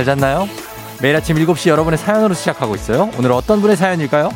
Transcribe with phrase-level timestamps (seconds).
[0.00, 0.48] 잘 잤나요?
[1.02, 3.10] 매일 아침 7시 여러분의 사연으로 시작하고 있어요.
[3.18, 4.30] 오늘 어떤 분의 사연일까요?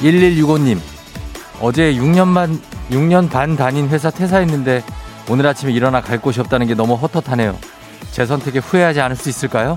[0.00, 0.78] 1165님,
[1.60, 4.84] 어제 6년 반, 6년 반 다닌 회사 퇴사했는데
[5.28, 7.58] 오늘 아침에 일어나 갈 곳이 없다는 게 너무 헛헛하네요.
[8.12, 9.76] 제 선택에 후회하지 않을 수 있을까요?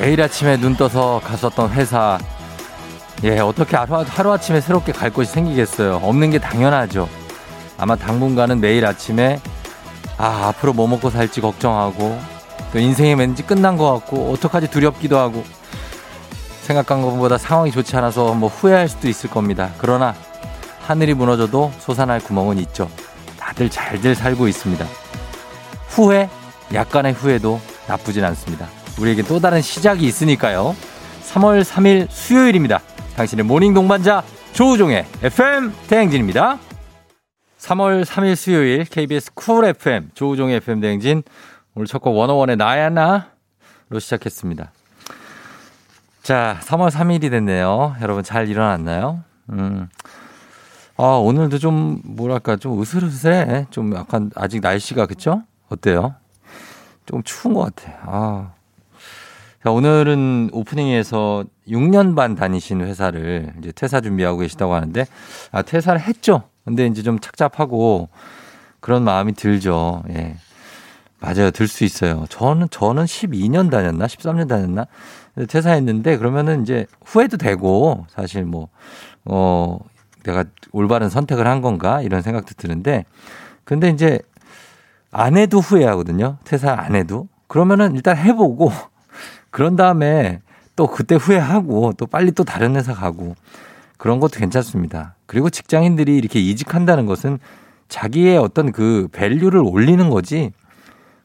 [0.00, 2.18] 매일 아침에 눈 떠서 갔었던 회사.
[3.22, 5.96] 예, 어떻게 하루, 하루아침에 새롭게 갈 곳이 생기겠어요.
[6.02, 7.06] 없는 게 당연하죠.
[7.76, 9.38] 아마 당분간은 매일 아침에
[10.16, 12.18] 아, 앞으로 뭐 먹고 살지 걱정하고
[12.72, 15.44] 또 인생이 왠지 끝난 것 같고 어떡하지 두렵기도 하고
[16.62, 19.70] 생각한 것보다 상황이 좋지 않아서 뭐 후회할 수도 있을 겁니다.
[19.76, 20.14] 그러나
[20.86, 22.88] 하늘이 무너져도 솟아날 구멍은 있죠.
[23.38, 24.86] 다들 잘들 살고 있습니다.
[25.88, 26.30] 후회,
[26.72, 28.79] 약간의 후회도 나쁘진 않습니다.
[28.98, 30.74] 우리에게 또 다른 시작이 있으니까요.
[31.32, 32.80] 3월 3일 수요일입니다.
[33.16, 36.58] 당신의 morning 동반자 조우종의 FM 대행진입니다.
[37.58, 41.22] 3월 3일 수요일 KBS 쿨 FM 조우종의 FM 대행진
[41.74, 44.72] 오늘 첫 곡 워너원의 나야 나로 시작했습니다.
[46.22, 47.96] 자, 3월 3일이 됐네요.
[48.02, 49.22] 여러분 잘 일어났나요?
[49.50, 49.88] 음.
[50.96, 53.66] 아, 오늘도 좀 뭐랄까 좀 으슬으슬해.
[53.70, 55.42] 좀 약간 아직 날씨가 그쵸?
[55.70, 56.14] 어때요?
[57.06, 57.92] 좀 추운 것 같아.
[58.04, 58.52] 아.
[59.62, 65.06] 자, 오늘은 오프닝에서 6년 반 다니신 회사를 이제 퇴사 준비하고 계시다고 하는데,
[65.52, 66.44] 아, 퇴사를 했죠.
[66.64, 68.08] 근데 이제 좀 착잡하고
[68.80, 70.02] 그런 마음이 들죠.
[70.10, 70.36] 예.
[71.20, 71.50] 맞아요.
[71.50, 72.24] 들 수 있어요.
[72.30, 74.06] 저는, 저는 12년 다녔나?
[74.06, 74.86] 13년 다녔나?
[75.48, 78.68] 퇴사했는데 그러면은 이제 후회도 되고 사실 뭐,
[79.26, 79.78] 어,
[80.24, 82.00] 내가 올바른 선택을 한 건가?
[82.00, 83.04] 이런 생각도 드는데
[83.64, 84.20] 근데 이제
[85.10, 86.38] 안 해도 후회하거든요.
[86.44, 87.28] 퇴사 안 해도.
[87.48, 88.72] 그러면은 일단 해보고
[89.50, 90.40] 그런 다음에
[90.76, 93.34] 또 그때 후회하고 또 빨리 또 다른 회사 가고
[93.96, 95.14] 그런 것도 괜찮습니다.
[95.26, 97.38] 그리고 직장인들이 이렇게 이직한다는 것은
[97.88, 100.52] 자기의 어떤 그 밸류를 올리는 거지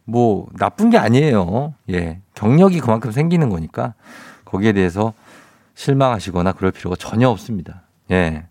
[0.04, 1.74] 뭐 나쁜 게 아니에요.
[1.92, 2.20] 예.
[2.34, 3.94] 경력이 그만큼 생기는 거니까
[4.44, 5.14] 거기에 대해서
[5.76, 7.84] 실망하시거나 그럴 필요가 전혀 없습니다.
[8.12, 8.46] 예.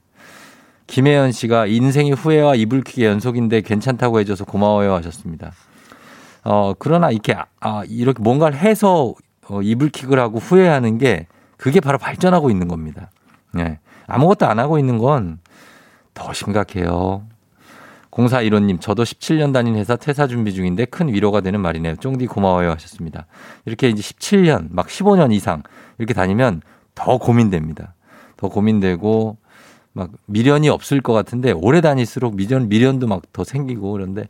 [0.87, 5.53] 김혜연 씨가 인생이 후회와 이불킥의 연속인데 괜찮다고 해줘서 고마워요 하셨습니다.
[6.45, 9.15] 어, 그러나 이렇게, 아, 이렇게 뭔가를 해서
[9.49, 13.11] 어, 이불킥을 하고 후회하는 게 그게 바로 발전하고 있는 겁니다.
[13.59, 13.79] 예.
[14.07, 15.39] 아무것도 안 하고 있는 건
[16.15, 17.27] 더 심각해요.
[18.13, 21.97] 0415님, 저도 17년 다닌 회사 퇴사 준비 중인데 큰 위로가 되는 말이네요.
[21.97, 23.27] 쫑디 고마워요 하셨습니다.
[23.67, 25.65] 이렇게 이제 17년, 막 15년 이상
[25.99, 26.63] 이렇게 다니면
[26.95, 27.95] 더 고민됩니다.
[28.37, 29.37] 더 고민되고
[29.93, 34.29] 막 미련이 없을 것 같은데 오래 다닐수록 미련, 미련도 막 더 생기고 그런데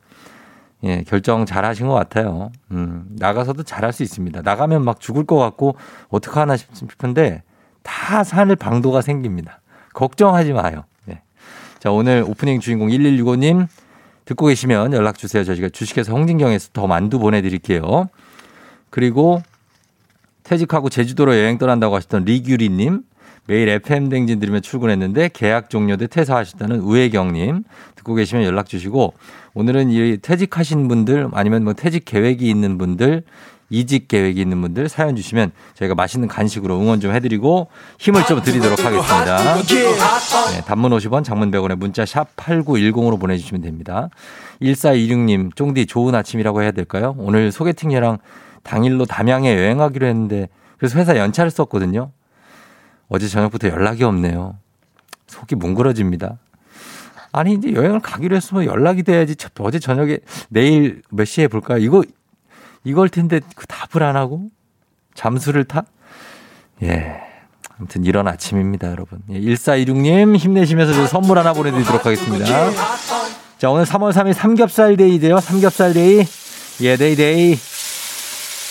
[0.85, 2.51] 예, 결정 잘 하신 것 같아요.
[2.71, 4.43] 음, 나가서도 잘 할 수 있습니다.
[4.43, 5.77] 나가면 막 죽을 것 같고
[6.09, 7.43] 어떡하나 싶은데
[7.83, 9.61] 다 산을 방도가 생깁니다.
[9.95, 10.85] 걱정하지 마요.
[11.79, 13.69] 자, 오늘 오프닝 주인공 1165님
[14.25, 15.45] 듣고 계시면 연락 주세요.
[15.45, 18.09] 저희가 주식회사 홍진경에서 더 만두 보내드릴게요.
[18.89, 19.43] 그리고
[20.45, 23.03] 퇴직하고 제주도로 여행 떠난다고 하셨던 리규리님,
[23.47, 27.65] 매일 FM 댕진 들으며 출근했는데 계약 종료돼 퇴사하셨다는 우혜경님
[27.97, 29.13] 듣고 계시면 연락 주시고
[29.53, 33.23] 오늘은 이 퇴직하신 분들 아니면 뭐 퇴직 계획이 있는 분들
[33.71, 37.69] 이직 계획이 있는 분들 사연 주시면 저희가 맛있는 간식으로 응원 좀 해드리고
[37.99, 39.37] 힘을 좀 드리도록 하겠습니다.
[40.53, 44.11] 네, 단문 50원, 장문 100원에 문자 샵 8910으로 보내주시면 됩니다.
[44.63, 47.15] 1426님, 쫑디 좋은 아침이라고 해야 될까요?
[47.19, 48.19] 오늘 소개팅녀랑
[48.63, 50.49] 당일로 담양에 여행하기로 했는데
[50.79, 52.11] 그래서 회사 연차를 썼거든요.
[53.09, 54.59] 어제 저녁부터 연락이 없네요.
[55.27, 56.39] 속이 뭉그러집니다.
[57.33, 60.19] 아니 이제 여행을 가기로 했으면 연락이 돼야지 어제 저녁에
[60.49, 61.79] 내일 몇 시에 볼까요?
[61.79, 62.05] 이거
[62.85, 64.51] 이걸 텐데 그 답을 안 하고
[65.15, 65.85] 잠수를 타?
[66.83, 67.21] 예.
[67.77, 69.21] 아무튼 이런 아침입니다, 여러분.
[69.31, 72.45] 예, 1426님 힘내시면서 저 선물 하나 보내드리도록 하겠습니다.
[73.59, 75.41] 자, 오늘 3월 3일 삼겹살 day죠.
[75.41, 76.25] 삼겹살 day.
[76.83, 77.59] 예, day day.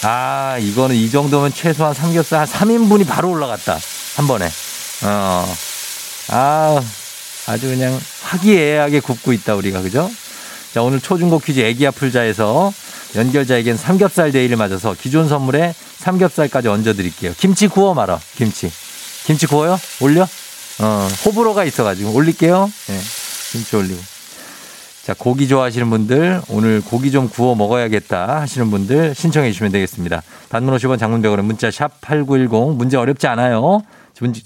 [0.06, 3.78] 아, 이거는 이 정도면 최소한 삼겹살 한 3인분이 바로 올라갔다.
[4.16, 4.46] 한 번에.
[5.06, 5.56] 어.
[6.30, 6.82] 아,
[7.48, 9.82] 아주 그냥 화기애애하게 굽고 있다, 우리가.
[9.82, 10.10] 그죠?
[10.74, 12.74] 자, 오늘 초중고 퀴즈 애기 아플자에서
[13.16, 17.34] 연결자에겐 삼겹살 day를 맞아서 기존 선물에 삼겹살까지 얹어 드릴게요.
[17.38, 18.20] 김치 구워 말아.
[18.36, 18.72] 김치.
[19.26, 19.80] 김치 구워요?
[20.02, 20.28] 올려?
[20.80, 22.72] 어, 호불호가 있어 가지고 올릴게요.
[22.88, 23.00] 네,
[23.52, 24.02] 김치 올리고.
[25.04, 30.24] 자, 고기 좋아하시는 분들, 오늘 고기 좀 구워 먹어야겠다 하시는 분들 신청해 주시면 되겠습니다.
[30.50, 32.78] 단문 50원 장문백원에 문자 샵 8910.
[32.78, 33.84] 문제 어렵지 않아요.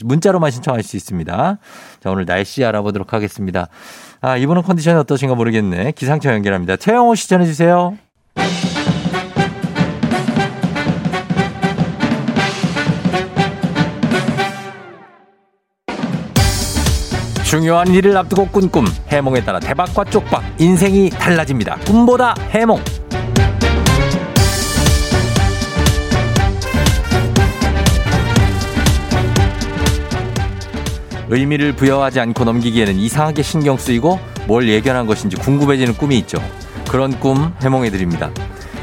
[0.04, 1.58] 문자로만 신청할 수 있습니다.
[2.02, 3.68] 자, 오늘 날씨 알아보도록 하겠습니다.
[4.22, 5.92] 아, 이분은 컨디션이 어떠신가 모르겠네.
[5.92, 6.76] 기상청 연결합니다.
[6.78, 7.98] 최영호 씨 전해주세요.
[17.44, 22.82] 중요한 일을 앞두고 꾼 꿈 해몽에 따라 대박과 쪽박 인생이 달라집니다 꿈보다 해몽
[31.30, 36.38] 의미를 부여하지 않고 넘기기에는 이상하게 신경 쓰이고 뭘 예견한 것인지 궁금해지는 꿈이 있죠.
[36.90, 38.32] 그런 꿈 해몽해 드립니다.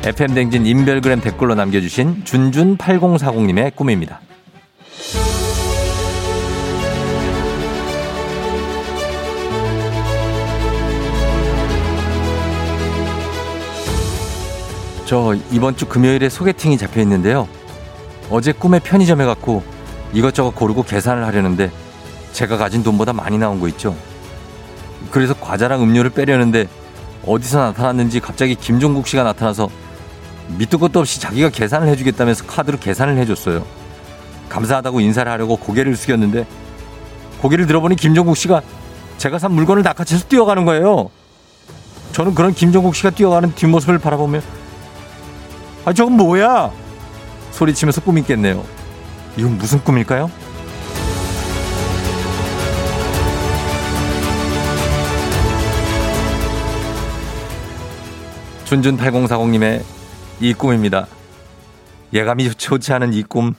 [0.02, 4.20] FM 댕진 인별그램 댓글로 남겨주신 준준8040님의 꿈입니다.
[15.06, 17.48] 저 이번 주 금요일에 소개팅이 잡혀 있는데요.
[18.30, 19.62] 어제 꿈에 편의점에 갔고
[20.12, 21.70] 이것저것 고르고 계산을 하려는데
[22.34, 23.96] 제가 가진 돈보다 많이 나온 거 있죠.
[25.10, 26.66] 그래서 과자랑 음료를 빼려는데
[27.24, 29.70] 어디서 나타났는지 갑자기 김종국 씨가 나타나서
[30.58, 33.64] 밑도 끝도 없이 자기가 계산을 해주겠다면서 카드로 계산을 해줬어요.
[34.48, 36.44] 감사하다고 인사를 하려고 고개를 숙였는데
[37.40, 38.62] 고개를 들어보니 김종국 씨가
[39.16, 41.10] 제가 산 물건을 낚아채서 뛰어가는 거예요.
[42.12, 44.40] 저는 그런 김종국 씨가 뛰어가는 뒷모습을 바라보며
[45.84, 46.72] 아 저건 뭐야?
[47.52, 48.64] 소리치면서 꿈이 깼네요.
[49.36, 50.30] 이건 무슨 꿈일까요?
[58.82, 59.82] 준준8040님의
[60.40, 61.06] 이 꿈입니다.
[62.12, 63.54] 예감이 좋지 않은 이 꿈.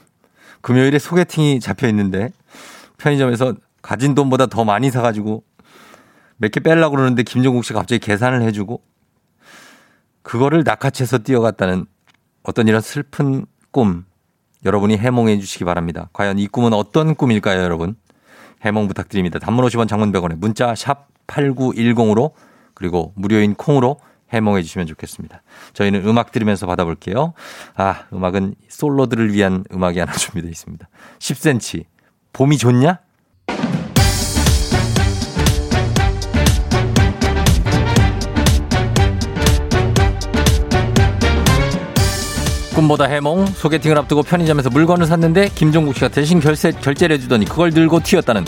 [0.61, 2.29] 금요일에 소개팅이 잡혀 있는데
[2.97, 5.43] 편의점에서 가진 돈보다 더 많이 사가지고
[6.37, 8.81] 몇 개 빼려고 그러는데 김종국 씨가 갑자기 계산을 해주고
[10.21, 11.85] 그거를 낚아채서 뛰어갔다는
[12.43, 14.05] 어떤 이런 슬픈 꿈
[14.65, 16.09] 여러분이 해몽해 주시기 바랍니다.
[16.13, 17.95] 과연 이 꿈은 어떤 꿈일까요, 여러분?
[18.63, 19.37] 해몽 부탁드립니다.
[19.39, 22.31] 단문 50원 장문 100원에 문자 샵 8910으로
[22.73, 23.99] 그리고 무료인 콩으로
[24.35, 25.41] 해몽해 주시면 좋겠습니다.
[25.73, 27.33] 저희는 음악 들으면서 받아볼게요.
[27.75, 30.87] 아, 음악은 솔로들을 위한 음악이 하나 준비되어 있습니다.
[31.19, 31.85] 10cm.
[32.33, 32.99] 봄이 좋냐?
[42.75, 48.01] 꿈보다 해몽 소개팅을 앞두고 편의점에서 물건을 샀는데 김종국 씨가 대신 결세, 결제를 해주더니 그걸 들고
[48.01, 48.43] 튀었다는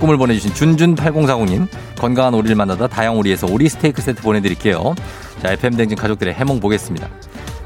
[0.00, 4.94] 꿈을 보내주신 준준8040님 건강한 오리를 만나다 다양오리에서 오리 스테이크 세트 보내드릴게요.
[5.42, 7.08] 자 FM댕진 가족들의 해몽 보겠습니다.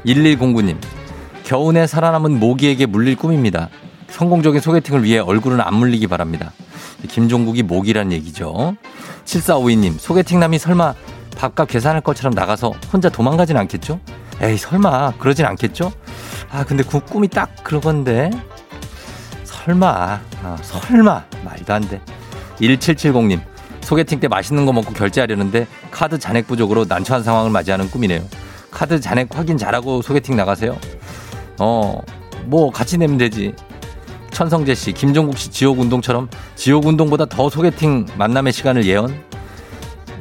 [0.05, 0.77] 1109님
[1.43, 3.69] 겨우내 살아남은 모기에게 물릴 꿈입니다.
[4.09, 6.51] 성공적인 소개팅을 위해 얼굴은 안 물리기 바랍니다.
[7.07, 8.75] 김종국이 모기란 얘기죠.
[9.25, 10.93] 7452님 소개팅남이 설마
[11.37, 13.99] 밥값 계산할 것처럼 나가서 혼자 도망가진 않겠죠?
[14.41, 15.91] 에이 설마 그러진 않겠죠?
[16.51, 18.29] 아 근데 그 꿈이 딱 그러건데
[19.43, 22.01] 설마 아, 설마 말도 안 돼.
[22.61, 23.41] 1770님
[23.81, 28.21] 소개팅 때 맛있는 거 먹고 결제하려는데 카드 잔액 부족으로 난처한 상황을 맞이하는 꿈이네요.
[28.69, 30.77] 카드 잔액 확인 잘하고 소개팅 나가세요.
[31.59, 32.01] 어,
[32.45, 33.53] 뭐 같이 내면 되지.
[34.31, 39.13] 천성재 씨, 김종국 씨 지옥 운동처럼 지옥 운동보다 더 소개팅 만남의 시간을 예언?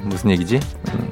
[0.03, 0.59] 무슨 얘기지?
[0.95, 1.09] 음.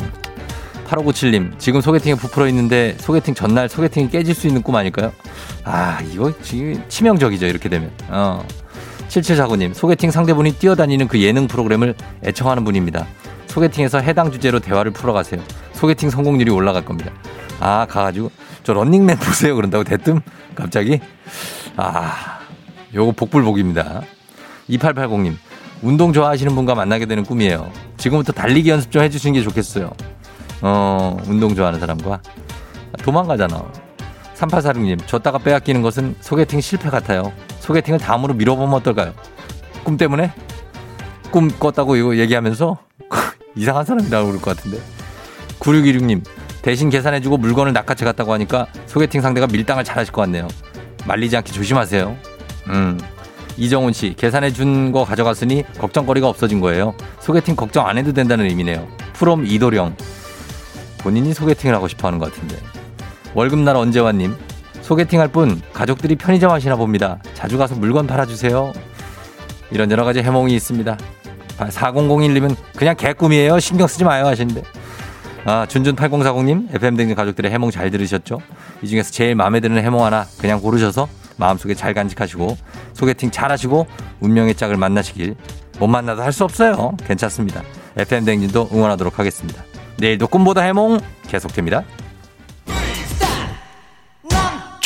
[0.89, 5.13] 8597님, 지금 소개팅에 부풀어 있는데 소개팅 전날 소개팅이 깨질 수 있는 꿈 아닐까요?
[5.65, 7.91] 아, 이거 지금 치명적이죠, 이렇게 되면.
[8.09, 8.45] 어.
[9.09, 13.07] 7749님, 소개팅 상대분이 뛰어다니는 그 예능 프로그램을 애청하는 분입니다.
[13.47, 15.43] 소개팅에서 해당 주제로 대화를 풀어가세요.
[15.73, 17.11] 소개팅 성공률이 올라갈 겁니다.
[17.61, 18.31] 아, 가가지고,
[18.63, 19.57] 저 런닝맨 보세요.
[19.57, 20.21] 그런다고 대뜸?
[20.55, 21.01] 갑자기?
[21.77, 22.39] 아,
[22.95, 24.03] 요거 복불복입니다.
[24.71, 25.37] 2880님,
[25.83, 27.71] 운동 좋아하시는 분과 만나게 되는 꿈이에요.
[27.97, 29.91] 지금부터 달리기 연습 좀 해주시는 게 좋겠어요.
[30.61, 32.21] 어, 운동 좋아하는 사람과.
[33.03, 33.65] 도망가잖아.
[34.35, 37.33] 3846님, 줬다가 빼앗기는 것은 소개팅 실패 같아요.
[37.69, 39.13] 소개팅을 다음으로 미뤄보면 어떨까요?
[39.85, 40.33] 꿈 때문에?
[41.31, 42.79] 꿈 꿨다고 이거 얘기하면서
[43.57, 44.79] 이상한 사람이라고 그럴 것 같은데.
[45.59, 46.25] 9616님,
[46.63, 50.49] 대신 계산해주고 물건을 낚아채 갔다고 하니까 소개팅 상대가 밀당을 잘하실 것 같네요.
[51.07, 52.17] 말리지 않게 조심하세요.
[52.69, 52.99] 음.
[53.59, 56.95] 이정훈 씨, 계산해 준 거 가져갔으니 걱정거리가 없어진 거예요.
[57.21, 58.89] 소개팅 걱정 안 해도 된다는 의미네요.
[59.13, 59.95] 프롬 이도령.
[60.99, 62.57] 본인이 소개팅을 하고 싶어 하는 것 같은데.
[63.35, 64.35] 월급날 언제와님,
[64.89, 67.19] 소개팅 할분 가족들이 편의점 하시나 봅니다.
[67.35, 68.73] 자주 가서 물건 팔아주세요.
[69.71, 70.97] 이런 여러 가지 해몽이 있습니다.
[71.59, 73.61] 4001님은 그냥 개꿈이에요.
[73.61, 74.63] 신경 쓰지 마요 하시는데.
[75.45, 78.41] 아, 준준8040님, FM등진 가족들의 해몽 잘 들으셨죠?
[78.81, 82.57] 이 중에서 제일 마음에 드는 해몽 하나 그냥 고르셔서 마음속에 잘 간직하시고
[82.95, 83.87] 소개팅 잘 하시고
[84.21, 85.37] 운명의 짝을 만나시길
[85.79, 86.97] 못 만나도 할 수 없어요.
[87.07, 87.63] 괜찮습니다.
[87.99, 89.63] FM등진도 응원하도록 하겠습니다.
[89.99, 91.85] 내일도 꿈보다 해몽 계속됩니다.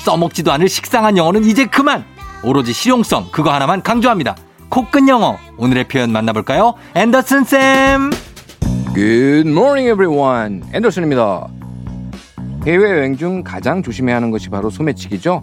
[0.00, 2.04] 써먹지도 않을 식상한 영어는 이제 그만.
[2.42, 4.36] 오로지 실용성 그거 하나만 강조합니다.
[4.68, 5.36] 코끝 영어.
[5.58, 6.74] 오늘의 표현 만나볼까요?
[6.94, 8.10] 앤더슨 쌤.
[8.94, 10.62] Good morning everyone.
[10.72, 11.48] 앤더슨입니다.
[12.66, 15.42] 해외여행 중 가장 조심해야 하는 것이 바로 소매치기죠.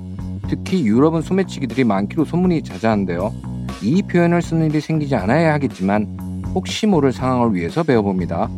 [0.50, 3.34] 특히 유럽은 소매치기들이 많기로 소문이 자자한데요.
[3.82, 8.50] 이 표현을 쓰는 일이 생기지 않아야 하겠지만 혹시 모를 상황을 위해서 배워봅니다.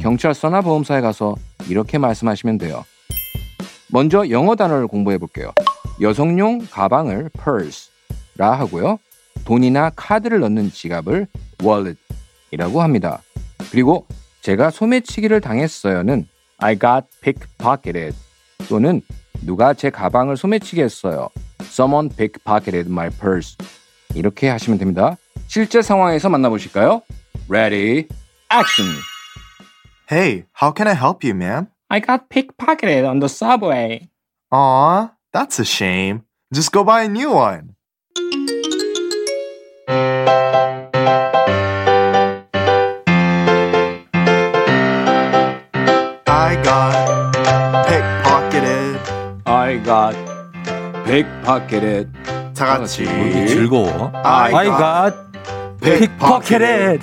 [0.00, 1.34] 경찰서나 보험사에 가서
[1.68, 2.84] 이렇게 말씀하시면 돼요.
[3.90, 5.52] 먼저 영어 단어를 공부해 볼게요.
[6.00, 8.98] 여성용 가방을 purse라 하고요.
[9.44, 11.26] 돈이나 카드를 넣는 지갑을
[11.62, 13.22] wallet이라고 합니다.
[13.70, 14.06] 그리고
[14.42, 16.28] 제가 소매치기를 당했어요는
[16.58, 18.16] I got pickpocketed
[18.68, 19.00] 또는
[19.44, 21.28] 누가 제 가방을 소매치기 했어요.
[21.62, 23.56] Someone pickpocketed my purse.
[24.14, 25.16] 이렇게 하시면 됩니다.
[25.46, 27.02] 실제 상황에서 만나보실까요?
[27.48, 28.08] Ready,
[28.52, 28.92] action.
[30.10, 31.66] Hey, how can I help you, ma'am?
[31.89, 34.09] I got pickpocketed on the subway.
[34.51, 36.23] Aw, that's a shame.
[36.53, 37.75] Just go buy a new one.
[46.27, 46.93] I got
[47.87, 48.99] pickpocketed.
[49.45, 50.15] I got
[51.05, 52.11] pickpocketed.
[52.53, 53.03] 다 같이.
[53.03, 55.15] 이렇게 즐거워 I I got got
[55.81, 57.01] pickpocketed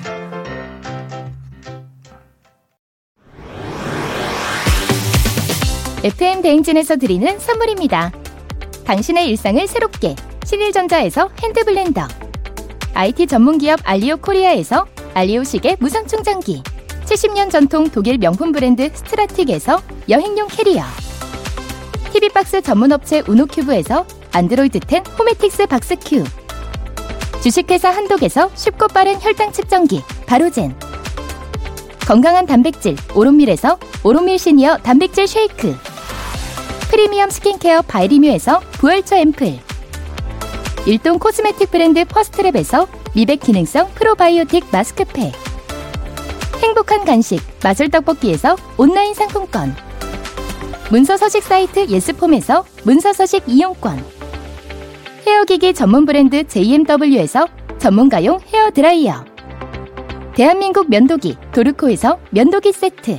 [6.06, 8.12] FM 대행진에서 드리는 선물입니다.
[8.84, 12.06] 당신의 일상을 새롭게 신일전자에서 핸드블렌더
[12.94, 16.62] IT 전문기업 알리오 코리아에서 알리오 시계 무선 충전기
[17.06, 20.84] 70년 전통 독일 명품 브랜드 스트라틱에서 여행용 캐리어
[22.12, 26.22] TV box 전문업체 우노큐브에서 안드로이드 10 호메틱스 박스큐
[27.42, 30.72] 주식회사 한독에서 쉽고 빠른 혈당 측정기 바로젠
[32.06, 35.95] 건강한 단백질 오롯밀에서 오롯밀 시니어 단백질 쉐이크
[36.90, 39.58] 프리미엄 skin care 바이리뮤에서 부활초 앰플.
[40.86, 45.32] 일동 cosmetic 브랜드 퍼스트랩에서 미백 기능성 프로바이오틱 마스크팩.
[46.62, 49.74] 행복한 간식 마술 떡볶이에서 온라인 상품권.
[50.90, 54.04] 문서 서식 사이트 예스폼에서 문서 서식 이용권.
[55.26, 59.24] hair기기 전문 브랜드 JMW에서 전문가용 헤어 드라이어.
[60.36, 63.18] 대한민국 면도기 도르코에서 면도기 세트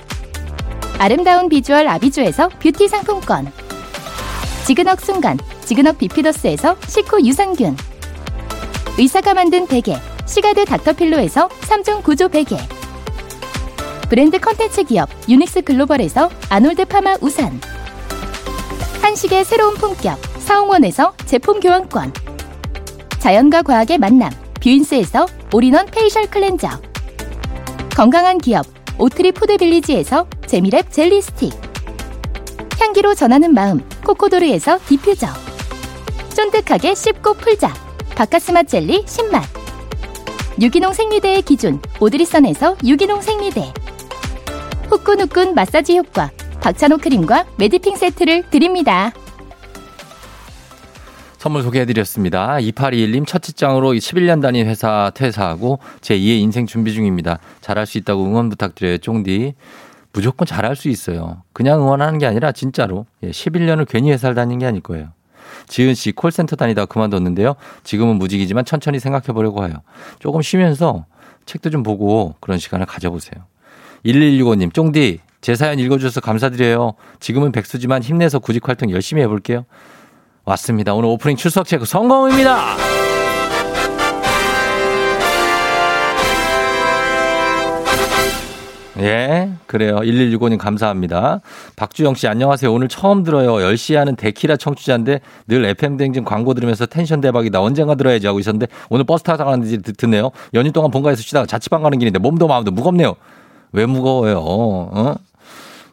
[1.01, 3.51] 아름다운 비주얼 아비주에서 뷰티 상품권.
[4.67, 7.75] 지그넉 순간 지그넉 비피더스에서 식후 유산균.
[8.99, 12.55] 의사가 만든 베개 시가드 닥터필로에서 3중 구조 베개.
[14.09, 17.59] 브랜드 컨텐츠 기업 유닉스 글로벌에서 아놀드 파마 우산.
[19.01, 22.13] 한식의 새로운 품격 사홍원에서 제품 교환권.
[23.17, 24.29] 자연과 과학의 만남
[24.61, 26.69] 뷰인스에서 올인원 페이셜 클렌저.
[27.95, 28.67] 건강한 기업
[28.99, 31.53] 오트리 푸드빌리지에서 재미랩 젤리 스틱
[32.77, 35.27] 향기로 전하는 마음 코코도르에서 디퓨저
[36.35, 37.73] 쫀득하게 씹고 풀자
[38.15, 39.43] 박카스맛 젤리 10맛
[40.61, 43.71] 유기농 생리대의 기준 오드리선에서 유기농 생리대
[44.89, 49.13] 후끈후끈 마사지 효과 박찬호 크림과 매디핑 세트를 드립니다.
[51.37, 52.57] 선물 소개해드렸습니다.
[52.57, 57.39] 2821님 첫 직장으로 11년 다닌 회사 퇴사하고 제2의 인생 준비 중입니다.
[57.61, 58.97] 잘할 수 있다고 응원 부탁드려요.
[58.97, 59.55] 쫑디.
[60.13, 61.43] 무조건 잘할 수 있어요.
[61.53, 65.09] 그냥 응원하는 게 아니라 진짜로 11년을 괜히 회사를 다닌 게 아닐 거예요.
[65.67, 67.55] 지은 씨 콜센터 다니다가 그만뒀는데요.
[67.83, 69.75] 지금은 무직이지만 천천히 생각해 보려고 해요.
[70.19, 71.05] 조금 쉬면서
[71.45, 73.43] 책도 좀 보고 그런 시간을 가져보세요.
[74.05, 76.93] 1165님, 쫑디, 제 사연 읽어주셔서 감사드려요.
[77.19, 79.65] 지금은 백수지만 힘내서 구직 활동 열심히 해볼게요.
[80.45, 80.93] 왔습니다.
[80.93, 83.00] 오늘 오프닝 출석 체크 성공입니다.
[89.01, 89.97] 예, 그래요.
[89.97, 91.41] 1165님 감사합니다.
[91.75, 92.71] 박주영 씨 안녕하세요.
[92.71, 93.55] 오늘 처음 들어요.
[93.55, 97.59] 10시에 하는 데키라 청취자인데 늘 FM 댕진 광고 들으면서 텐션 대박이다.
[97.61, 100.29] 언젠가 들어야지 하고 있었는데 오늘 버스 타서 가는지 듣네요.
[100.53, 103.15] 연휴 동안 본가에서 쉬다가 자취방 가는 길인데 몸도 마음도 무겁네요.
[103.71, 104.39] 왜 무거워요?
[104.39, 105.15] 어?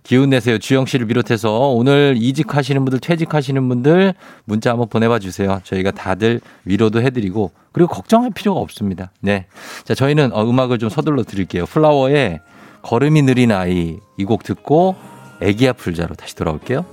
[0.03, 0.59] 기운 내세요.
[0.59, 5.61] 주영 씨를 비롯해서 오늘 이직하시는 분들, 퇴직하시는 분들 문자 한번 보내봐 주세요.
[5.65, 9.11] 저희가 다들 위로도 해드리고 그리고 걱정할 필요가 없습니다.
[9.21, 9.47] 네.
[9.85, 11.67] 자, 저희는 어, 음악을 좀 서둘러 드릴게요.
[11.67, 12.41] 플라워의
[12.83, 14.97] 걸음이 느린 아이 이 곡 듣고
[15.41, 16.85] 애기야 풀자로 다시 돌아올게요.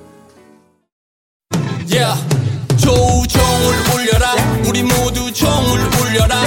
[1.88, 2.20] Yeah.
[2.78, 4.34] 조우종을 울려라
[4.68, 6.42] 우리 모두 종을 울려라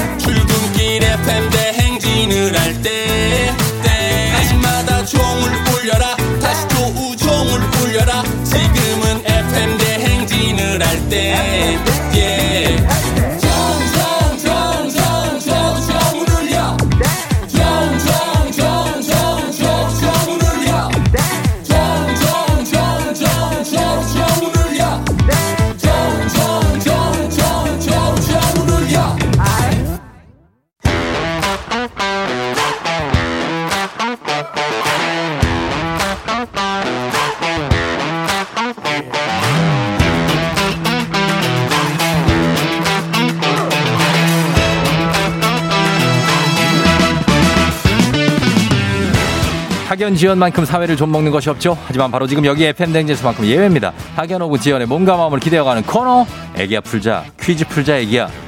[50.18, 51.78] 지연만큼 사회를 좀 먹는 것이 없죠.
[51.86, 53.92] 하지만 바로 지금 여기 FM 대행진만큼 예외입니다.
[54.16, 56.26] 학연 of 지연의 몸과 마음을 기대어가는 코너
[56.56, 58.47] 애기야 풀자 퀴즈 풀자 애기야.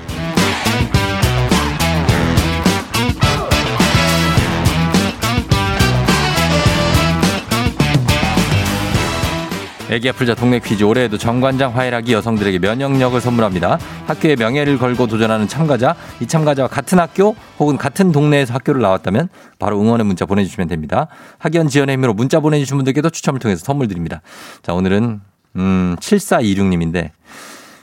[9.90, 13.76] 애기야 풀자 동네 퀴즈 올해에도 정관장 화이락이 여성들에게 면역력을 선물합니다.
[14.06, 19.80] 학교의 명예를 걸고 도전하는 참가자, 이 참가자와 같은 학교 혹은 같은 동네에서 학교를 나왔다면 바로
[19.80, 21.08] 응원의 문자 보내주시면 됩니다.
[21.38, 24.22] 학연 지원의 힘으로 문자 보내주신 분들께도 추첨을 통해서 선물 드립니다.
[24.62, 25.20] 자 오늘은
[25.56, 27.10] 음 7426님인데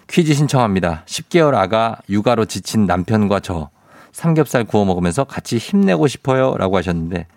[0.09, 1.03] 퀴즈 신청합니다.
[1.05, 3.69] 10개월 아가 육아로 지친 남편과 저
[4.13, 7.27] 삼겹살 구워 먹으면서 같이 힘내고 싶어요 라고 하셨는데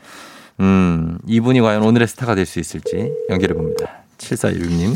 [0.60, 3.99] 음 이분이 과연 오늘의 스타가 될 수 있을지 연결해 봅니다.
[4.20, 4.94] 7416님.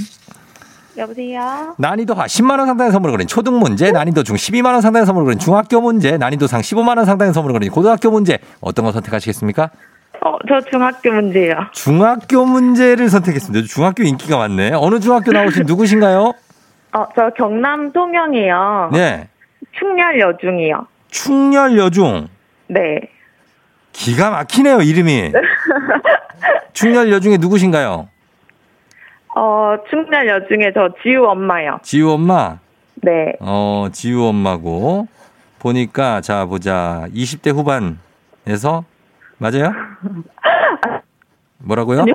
[0.97, 1.75] 여보세요?
[1.79, 5.25] 난이도 하 10만 원 상당의 선물을 거린 초등 문제, 난이도 중 12만 원 상당의 선물을
[5.27, 8.39] 거린 중학교 문제, 난이도 상 15만 원 상당의 선물을 거린 고등학교 문제.
[8.61, 9.71] 어떤 거 선택하시겠습니까?
[10.25, 11.55] 어, 저 중학교 문제요.
[11.73, 13.67] 중학교 문제를 선택했습니다.
[13.67, 14.71] 중학교 인기가 많네.
[14.75, 16.33] 어느 중학교 나오신 누구신가요?
[16.93, 18.91] 어, 저 경남 통영이요.
[18.93, 19.29] 네.
[19.73, 20.87] 충렬 여중이요.
[21.11, 22.29] 충렬 여중.
[22.69, 23.01] 네.
[23.93, 25.33] 기가 막히네요, 이름이.
[26.73, 28.09] 충렬 여중에 누구신가요?
[29.37, 31.79] 어, 충렬 여중에 저 지우 엄마요.
[31.83, 32.59] 지우 엄마.
[32.97, 33.33] 네.
[33.41, 35.09] 어, 지우 엄마고.
[35.59, 37.07] 보니까, 자, 보자.
[37.15, 38.85] 20대 후반에서,
[39.39, 39.73] 맞아요?
[41.59, 42.03] 뭐라고요?
[42.03, 42.15] 아니요.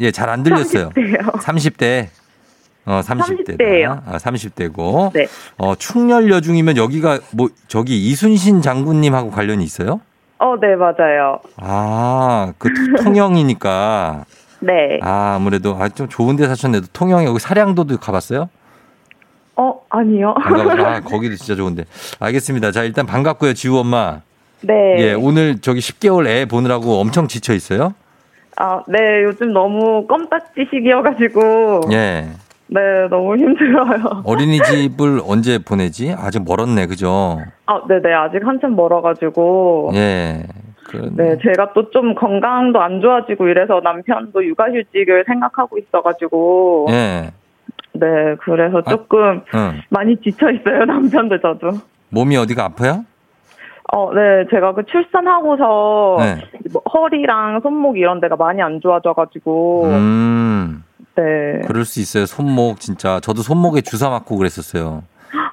[0.00, 0.90] 예, 잘 안 들렸어요.
[0.90, 1.32] 30대요.
[1.40, 2.06] 30대.
[2.84, 3.58] 어, 30대.
[3.58, 4.02] 30대예요.
[4.06, 5.12] 아, 30대고.
[5.14, 5.26] 네.
[5.58, 10.00] 어, 충렬 여 중이면 여기가 뭐, 저기 이순신 장군님하고 관련이 있어요?
[10.38, 11.38] 어, 네, 맞아요.
[11.56, 12.68] 아, 그
[13.02, 14.24] 통영이니까.
[14.62, 15.00] 네.
[15.02, 18.48] 아, 아무래도, 아, 좀 좋은 데 사셨네도 통영에 여기 사량도도 가봤어요?
[19.56, 20.34] 어, 아니요.
[20.38, 21.84] 아, 거기도 진짜 좋은데.
[22.20, 22.70] 알겠습니다.
[22.70, 24.20] 자, 일단 반갑고요, 지우 엄마.
[24.62, 24.74] 네.
[24.98, 27.94] 예, 오늘 저기 10개월 애 보느라고 엄청 지쳐 있어요?
[28.56, 31.88] 아, 네, 요즘 너무 껌딱지 시기여가지고.
[31.92, 32.28] 예.
[32.68, 34.22] 네, 너무 힘들어요.
[34.24, 36.14] 어린이집을 언제 보내지?
[36.16, 37.40] 아직 멀었네, 그죠?
[37.66, 39.90] 아, 네네, 아직 한참 멀어가지고.
[39.94, 40.44] 예.
[40.92, 46.86] 그, 네, 제가 또 좀 건강도 안 좋아지고 이래서 남편도 육아휴직을 생각하고 있어가지고.
[46.90, 47.32] 예.
[47.94, 48.90] 네, 그래서 아.
[48.90, 49.82] 조금 응.
[49.90, 51.70] 많이 지쳐 있어요, 남편도 저도.
[52.10, 53.04] 몸이 어디가 아파요?
[53.92, 56.36] 어, 네, 제가 그 출산하고서 네.
[56.72, 59.84] 뭐 허리랑 손목 이런 데가 많이 안 좋아져가지고.
[59.86, 60.84] 음.
[61.14, 61.60] 네.
[61.66, 62.24] 그럴 수 있어요.
[62.24, 65.02] 손목 진짜 저도 손목에 주사 맞고 그랬었어요.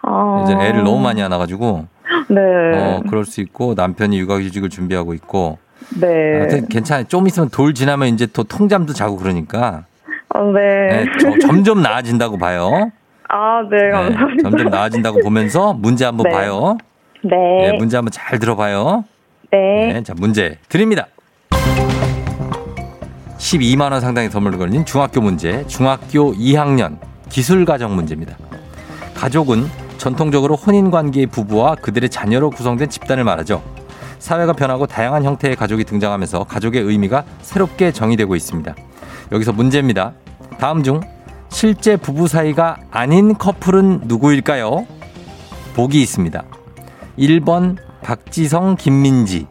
[0.04, 0.44] 아.
[0.46, 1.86] 이제 애를 너무 많이 안아가지고
[2.30, 2.40] 네.
[2.76, 5.58] 어 그럴 수 있고 남편이 육아휴직을 준비하고 있고
[6.00, 6.08] 네.
[6.40, 7.06] 하여튼 괜찮아요.
[7.08, 9.86] 좀 있으면 돌 지나면 이제 또 통잠도 자고 그러니까
[10.34, 10.60] 어, 네.
[10.90, 12.92] 네, 저- 점점 나아진다고 봐요.
[13.30, 14.50] 아, 네, 네, 감사합니다.
[14.50, 16.32] 점점 나아진다고 보면서 문제 한번 네.
[16.32, 16.78] 봐요.
[17.24, 17.36] 네.
[17.72, 19.06] 네, 문제 한번 잘 들어봐요.
[19.52, 19.94] 네.
[19.94, 21.08] 네, 자 문제 드립니다.
[23.38, 26.98] 12만 원 상당의 선물을 걸린 중학교 문제, 중학교 2학년
[27.30, 28.36] 기술가정 문제입니다.
[29.16, 29.66] 가족은
[30.00, 33.62] 전통적으로 혼인 관계의 부부와 그들의 자녀로 구성된 집단을 말하죠.
[34.18, 38.76] 사회가 변하고 다양한 형태의 가족이 등장하면서 가족의 의미가 새롭게 정의되고 있습니다.
[39.32, 40.14] 여기서 문제입니다.
[40.58, 41.02] 다음 중
[41.50, 44.88] 실제 부부 사이가 아닌 커플은 누구일까요?
[45.76, 46.44] 보기 있습니다.
[47.18, 49.48] 1번 박지성 김민지,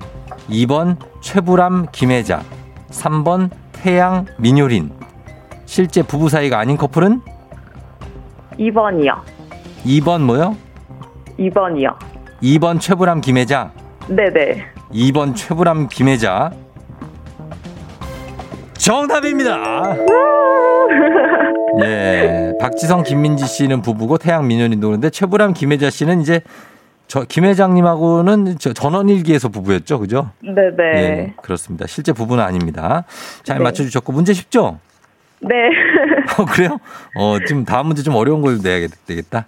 [0.48, 2.42] 2번 최불암 김혜자
[2.90, 4.92] 3번 태양 민효린
[5.66, 7.20] 실제 부부 사이가 아닌 커플은
[8.58, 9.37] 2번이요.
[9.84, 10.56] 2번 뭐요?
[11.38, 11.96] 2번이요.
[12.42, 13.72] 2번 최불암 김혜자
[14.08, 14.64] 네네.
[14.92, 16.50] 2번 최불암 김혜자
[18.78, 19.96] 정답입니다.
[21.84, 26.40] 예, 박지성 김민지 씨는 부부고 태양 민현이도 그런데 최불암 김혜자 씨는 이제
[27.06, 30.30] 저 김 회장님하고는 저 전원일기에서 부부였죠, 그죠?
[30.42, 30.76] 네네.
[30.96, 31.86] 예, 그렇습니다.
[31.86, 33.04] 실제 부부는 아닙니다.
[33.44, 33.64] 잘 네.
[33.64, 34.78] 맞춰주셨고 문제 쉽죠?
[35.40, 35.54] 네.
[36.38, 36.78] 어, 그래요?
[37.16, 39.46] 어, 지금 다음 문제 좀 어려운 걸 내야 되겠다.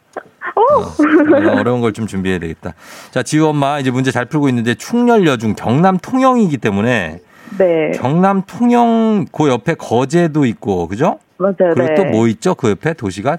[0.57, 2.75] 어, 어려운 걸 좀 준비해야 되겠다.
[3.11, 7.19] 자, 지우 엄마 이제 문제 잘 풀고 있는데 충렬여중 경남 통영이기 때문에
[7.59, 7.91] 네.
[7.97, 11.19] 경남 통영 그 옆에 거제도 있고 그죠?
[11.39, 11.75] 맞아요.
[11.75, 11.95] 그리고 네.
[11.95, 12.55] 또뭐 있죠?
[12.55, 13.39] 그 옆에 도시가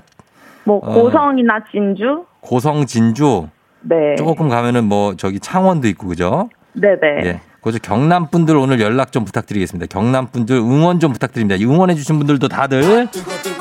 [0.66, 0.94] 뭐 어.
[0.94, 2.26] 고성이나 진주?
[2.42, 3.48] 고성 진주
[3.82, 4.16] 네.
[4.18, 6.50] 조금 가면은 뭐 저기 창원도 있고 그죠?
[6.74, 6.98] 네네.
[7.26, 7.42] 예.
[7.62, 9.86] 그죠 경남 분들 오늘 연락 좀 부탁드리겠습니다.
[9.88, 11.56] 경남 분들 응원 좀 부탁드립니다.
[11.56, 13.08] 이 응원해 주신 분들도 다들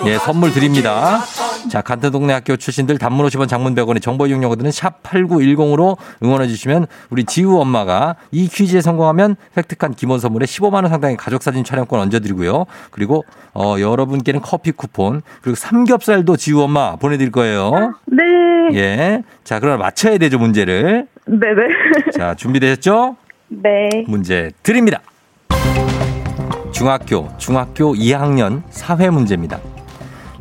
[0.07, 1.21] 예, 선물 드립니다.
[1.69, 6.87] 자, 간트 동네 학교 출신들 단문 50원 장문 100원의 정보 이용료들은 샵 8910으로 응원해 주시면
[7.11, 12.01] 우리 지우 엄마가 이 퀴즈에 성공하면 획득한 기본 선물에 15만 원 상당의 가족 사진 촬영권
[12.01, 12.65] 얹어 드리고요.
[12.91, 17.93] 그리고 어, 여러분께는 커피 쿠폰 그리고 삼겹살도 지우 엄마 보내 드릴 거예요.
[18.07, 18.23] 네.
[18.73, 19.23] 예.
[19.45, 21.07] 자, 그럼 맞춰야 되죠, 문제를.
[21.27, 22.13] 네네.
[22.17, 23.17] 자, 준비되셨죠?
[23.51, 23.89] 네.
[24.07, 25.01] 문제 드립니다.
[26.71, 29.59] 중학교, 중학교 2학년 사회 문제입니다.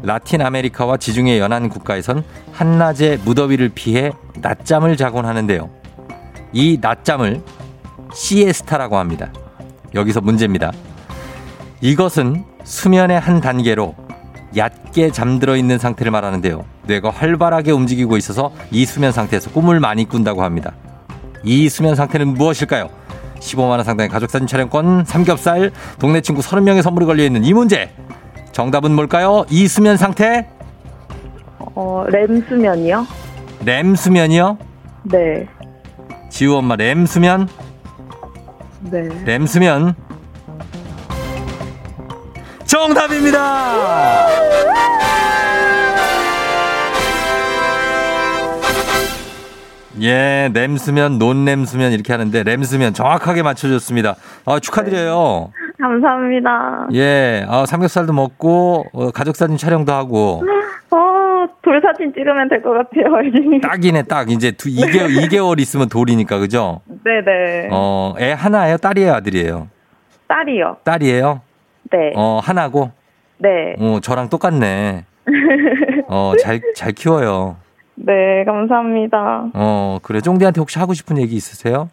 [0.04, 5.70] 라틴 아메리카와 지중해 연안 국가에선 한낮의 무더위를 피해 낮잠을 자곤 하는데요.
[6.54, 7.42] 이 낮잠을
[8.14, 9.34] 시에스타라고 합니다.
[9.96, 10.72] 여기서 문제입니다.
[11.82, 13.96] 이것은 수면의 한 단계로
[14.56, 16.64] 얕게 잠들어 있는 상태를 말하는데요.
[16.84, 20.74] 뇌가 활발하게 움직이고 있어서 이 수면 상태에서 꿈을 많이 꾼다고 합니다.
[21.44, 22.99] 이 수면 상태는 무엇일까요?
[23.40, 27.92] 15만원 상당의 가족사진 촬영권, 삼겹살, 동네 친구 30명의 선물이 걸려있는 이 문제.
[28.52, 29.46] 정답은 뭘까요?
[29.50, 30.48] 이 수면 상태?
[31.76, 33.08] 어, 램 수면이요?
[33.66, 34.58] 램 수면이요?
[35.04, 35.48] 네.
[36.30, 37.48] 지우 엄마 램 수면?
[38.82, 39.10] 네.
[39.26, 39.96] 램 수면?
[42.66, 44.28] 정답입니다!
[50.02, 54.16] 예, 램수면, 논램수면 이렇게 하는데 램수면 정확하게 맞춰줬습니다.
[54.46, 55.52] 아, 축하드려요.
[55.82, 56.88] 감사합니다.
[56.94, 60.44] 예, 아, 삼겹살도 먹고 어, 가족 사진 촬영도 하고
[60.92, 63.06] 어, 돌 사진 찍으면 될 것 같아요?
[63.62, 66.82] 딱이네, 딱 이제 두 2개월 2개월 있으면 돌이니까 그죠?
[67.06, 67.70] 네네.
[67.72, 69.68] 어, 애 하나예요, 딸이에요, 아들이에요?
[70.28, 70.78] 딸이요.
[70.84, 71.42] 딸이에요.
[71.92, 72.12] 네.
[72.16, 72.92] 어, 하나고.
[73.38, 73.76] 네.
[73.80, 75.06] 어, 저랑 똑같네.
[76.08, 77.56] 어, 잘 잘 키워요.
[78.02, 79.50] 네, 감사합니다.
[79.54, 80.22] 어, 그래.
[80.22, 81.90] 쫑디한테 혹시 하고 싶은 얘기 있으세요?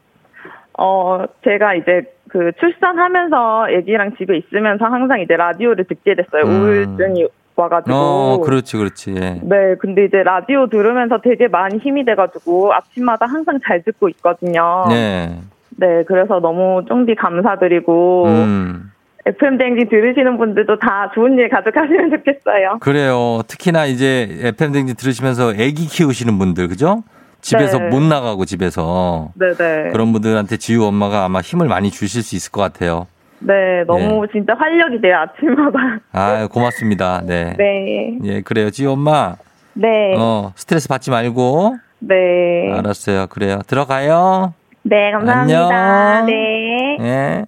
[0.79, 6.45] 어, 제가 이제 그 출산하면서 애기랑 집에 있으면서 항상 이제 라디오를 듣게 됐어요.
[6.45, 6.63] 음.
[6.63, 7.97] 우울증이 와가지고.
[7.97, 9.15] 어, 그렇지, 그렇지.
[9.17, 9.41] 예.
[9.43, 14.85] 네, 근데 이제 라디오 들으면서 되게 많이 힘이 돼가지고 아침마다 항상 잘 듣고 있거든요.
[14.89, 15.41] 네.
[15.79, 18.93] 네, 그래서 너무 쫑디 감사드리고 음.
[19.27, 22.79] FM 댕지 들으시는 분들도 다 좋은 일 가득하시면 좋겠어요.
[22.81, 23.41] 그래요.
[23.49, 27.03] 특히나 이제 FM 댕지 들으시면서 아기 키우시는 분들, 그죠?
[27.41, 27.89] 집에서 네.
[27.89, 29.91] 못 나가고 집에서 네네.
[29.91, 33.07] 그런 분들한테 지우 엄마가 아마 힘을 많이 주실 수 있을 것 같아요.
[33.39, 35.79] 네, 너무 진짜 활력이 돼요, 아침마다.
[36.13, 37.23] 아, 고맙습니다.
[37.25, 37.55] 네.
[37.59, 38.19] 네.
[38.25, 38.71] 예, 그래요.
[38.71, 39.35] 지우 엄마,
[39.75, 40.15] 네.
[40.17, 41.77] 어, 스트레스 받지 말고.
[41.99, 42.73] 네.
[42.73, 43.27] 알았어요.
[43.29, 43.61] 그래요.
[43.67, 44.55] 들어가요.
[44.83, 45.77] 네, 감사합니다.
[46.19, 46.27] 안녕.
[46.27, 46.97] 네.
[47.01, 47.47] 예.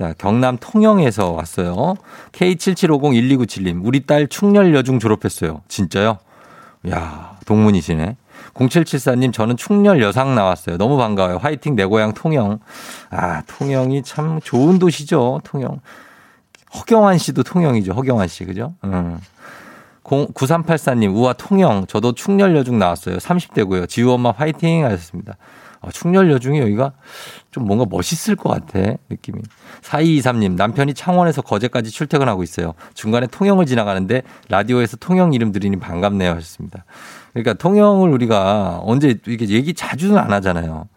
[0.00, 1.94] 자, 경남 통영에서 왔어요.
[2.32, 5.60] K77501297님, 우리 딸 충렬여중 졸업했어요.
[5.68, 6.16] 진짜요?
[6.88, 8.16] 야 동문이시네.
[8.54, 10.78] 0774님, 저는 충렬 여상 나왔어요.
[10.78, 11.36] 너무 반가워요.
[11.36, 12.60] 화이팅, 내 고향 통영.
[13.10, 15.80] 아, 통영이 참 좋은 도시죠, 통영.
[16.74, 18.72] 허경환 씨도 통영이죠, 허경환 씨, 그죠?
[18.84, 19.20] 음.
[20.02, 21.84] 9384님, 우와, 통영.
[21.86, 23.18] 저도 충렬여중 나왔어요.
[23.18, 23.86] 30대고요.
[23.86, 25.36] 지우 엄마 화이팅 하셨습니다.
[25.82, 26.92] 아, 충렬 여중이 여기가
[27.50, 29.40] 좀 뭔가 멋있을 것 같아, 느낌이.
[29.82, 32.74] 4223님, 남편이 창원에서 거제까지 출퇴근하고 있어요.
[32.94, 36.84] 중간에 통영을 지나가는데 라디오에서 통영 이름 들으니 반갑네요 하셨습니다.
[37.32, 40.88] 그러니까 통영을 우리가 언제 이렇게 얘기 자주는 안 하잖아요.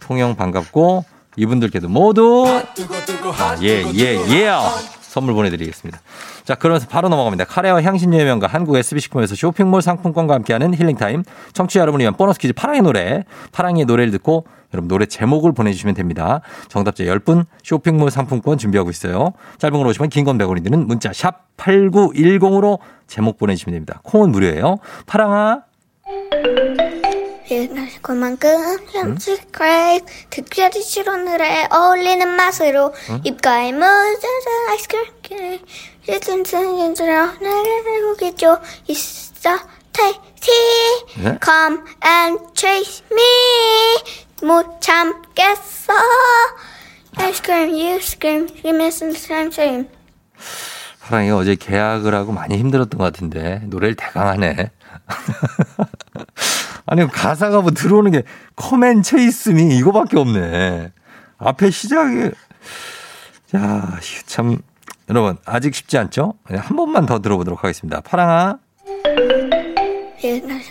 [0.00, 1.04] 통영 반갑고
[1.36, 2.46] 이분들께도 모두
[3.38, 4.50] 아, 예, 예, 예.
[5.16, 5.98] 선물 보내드리겠습니다.
[6.44, 7.44] 자, 그러면서 바로 넘어갑니다.
[7.44, 11.22] 카레와 향신료의 명가 한국 SB식품에서 쇼핑몰 상품권과 함께하는 힐링타임.
[11.54, 13.24] 청취자 여러분을 위한 보너스 퀴즈 파랑의 노래.
[13.52, 16.42] 파랑의 노래를 듣고 여러분 노래 제목을 보내주시면 됩니다.
[16.68, 19.32] 정답자 10분 쇼핑몰 상품권 준비하고 있어요.
[19.56, 24.00] 짧은 걸 오시면 긴건 100원이 드는 문자 샵 8910으로 제목 보내주시면 됩니다.
[24.02, 24.76] 콩은 무료예요.
[25.06, 25.62] 파랑아.
[28.02, 34.20] 그만큼 현실크레이크 특별히 실오늘에 어울리는 맛으로 입가에 묻은
[34.70, 35.60] 아이스크림
[36.08, 38.58] 일등승인지라 나를 알고겠죠.
[38.88, 39.58] 있어
[39.92, 40.50] 테이티
[41.18, 41.38] 네?
[41.44, 44.48] Come and chase me.
[44.48, 45.92] 못 참겠어.
[47.16, 49.88] 아이스크림 you scream you miss the same same
[50.98, 53.60] 사랑이 어제 계약을 하고 많이 힘들었던 것 같은데.
[53.64, 54.70] 노래를 대강 하네.
[56.86, 58.22] 아니 가사가 뭐 들어오는 게
[58.54, 60.92] 커맨 체이스미 이거밖에 없네.
[61.38, 62.30] 앞에 시작이
[63.56, 64.58] 야, 참
[65.08, 66.34] 여러분 아직 쉽지 않죠?
[66.50, 68.00] 네, 한 번만 더 들어보도록 하겠습니다.
[68.00, 68.58] 파랑아.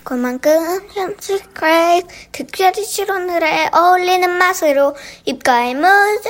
[0.03, 0.51] 그만큼
[0.91, 4.95] 현실크레이크 특별히 실오늘에 어울리는 맛으로
[5.25, 6.21] 입가에 묻은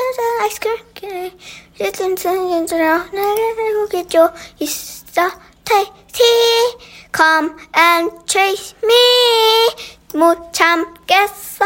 [0.42, 1.32] 아이스크림
[1.80, 5.30] 일등승인지라 나를 알고겠죠 있어
[5.66, 6.24] 테이 티
[7.16, 11.66] Come and chase me 못 참겠어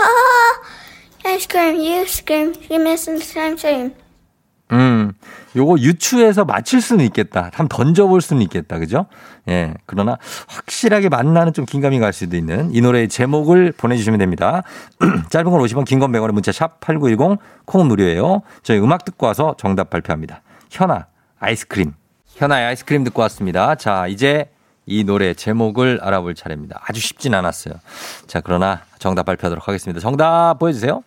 [1.26, 3.94] 아이스크림 you scream you miss the same same
[4.72, 5.14] 음,
[5.56, 7.50] 요거 유추해서 맞출 수는 있겠다.
[7.56, 8.78] 한번 던져볼 수는 있겠다.
[8.78, 9.08] 그죠?
[9.48, 9.74] 예.
[9.88, 14.62] 그러나 확실하게 만나는 좀 긴감이 갈 수도 있는 이 노래의 제목을 보내주시면 됩니다.
[15.32, 18.44] 짧은 건 50원, 긴 건 100원의 문자 샵 8910 콩은 무료예요.
[18.62, 20.44] 저희 음악 듣고 와서 정답 발표합니다.
[20.70, 21.08] 현아,
[21.40, 21.94] 아이스크림.
[22.40, 23.76] 현아의 아이스크림 듣고 왔습니다.
[23.76, 24.50] 자, 이제
[24.86, 26.82] 이 노래 제목을 알아볼 차례입니다.
[26.86, 27.76] 아주 쉽진 않았어요.
[28.28, 30.00] 자, 그러나 정답 발표하도록 하겠습니다.
[30.00, 31.04] 정답 보여주세요.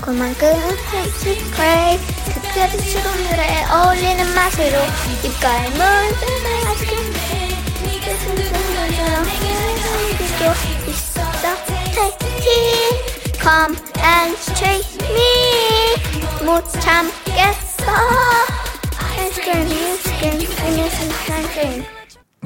[0.00, 0.48] 그만큼
[0.90, 4.78] 현실크레이크 특별히 실오늘에 어울리는 맛으로
[5.22, 7.04] 입가에 묻은 아이스크림
[13.40, 18.63] Come and chase me 못 참겠어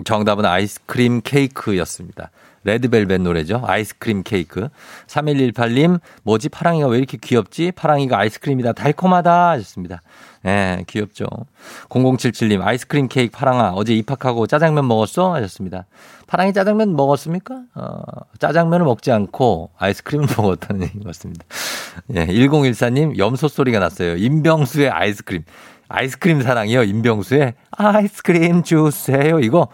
[0.05, 2.31] 정답은 아이스크림 케이크였습니다.
[2.65, 3.63] 레드벨벳 노래죠.
[3.65, 4.69] 아이스크림 케이크.
[5.07, 6.49] 3118님, 뭐지?
[6.49, 7.73] 파랑이가 왜 이렇게 귀엽지?
[7.73, 8.73] 파랑이가 아이스크림이다.
[8.73, 9.51] 달콤하다.
[9.51, 10.03] 하셨습니다.
[10.47, 11.27] 예, 귀엽죠.
[11.89, 15.35] 0077님, 아이스크림 케이크 파랑아, 어제 입학하고 짜장면 먹었어?
[15.35, 15.87] 하셨습니다.
[16.27, 17.63] 파랑이 짜장면 먹었습니까?
[17.75, 18.01] 어,
[18.39, 21.45] 짜장면을 먹지 않고 아이스크림을 먹었다는 얘기 같습니다.
[22.15, 24.17] 예, 1014님, 염소 소리가 났어요.
[24.17, 25.43] 임병수의 아이스크림.
[25.88, 29.40] 아이스크림 사랑이요, 임병수의 아이스크림 주세요.
[29.40, 29.68] 이거.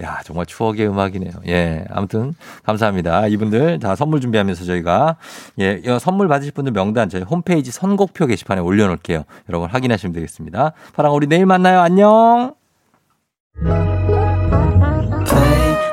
[0.00, 1.32] 야, 정말 추억의 음악이네요.
[1.48, 3.26] 예, 아무튼 감사합니다.
[3.26, 5.16] 이분들 다 선물 준비하면서 저희가
[5.58, 9.24] 예, 이 선물 받으실 분들 명단 저희 홈페이지 선곡표 게시판에 올려놓을게요.
[9.48, 10.72] 여러분 확인하시면 되겠습니다.
[10.94, 11.80] 파랑 우리 내일 만나요.
[11.80, 12.54] 안녕.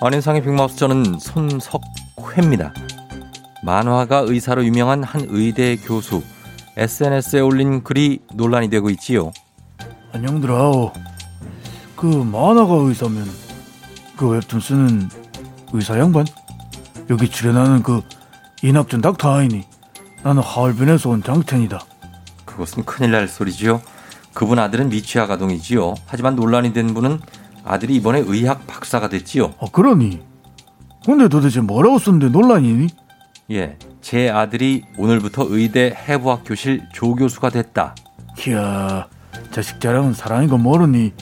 [0.00, 2.72] 안윤상의 빅마우스 저는 손석회입니다.
[3.64, 6.22] 만화가 의사로 유명한 한 의대 교수.
[6.76, 9.32] SNS에 올린 글이 논란이 되고 있지요.
[10.12, 10.92] 안녕들아오.
[11.96, 13.28] 그 만화가 의사면
[14.16, 15.08] 그 웹툰 쓰는
[15.72, 16.24] 의사 양반?
[17.10, 18.02] 여기 출연하는 그
[18.62, 19.64] 이낙준 닥터 아이니
[20.22, 21.80] 나는 하얼빈에서 온 장텐이다.
[22.44, 23.82] 그것은 큰일 날 소리지요.
[24.32, 25.94] 그분 아들은 미취학 아동이지요.
[26.06, 27.18] 하지만 논란이 된 분은
[27.64, 29.54] 아들이 이번에 의학 박사가 됐지요.
[29.60, 30.20] 아 그러니?
[31.04, 32.88] 근데 도대체 뭐라고 썼는데 논란이니?
[33.52, 37.94] 예, 제 아들이 오늘부터 의대 해부학 교실 조교수가 됐다.
[38.46, 39.08] 이야
[39.50, 41.12] 자식 자랑은 사랑이고 모르니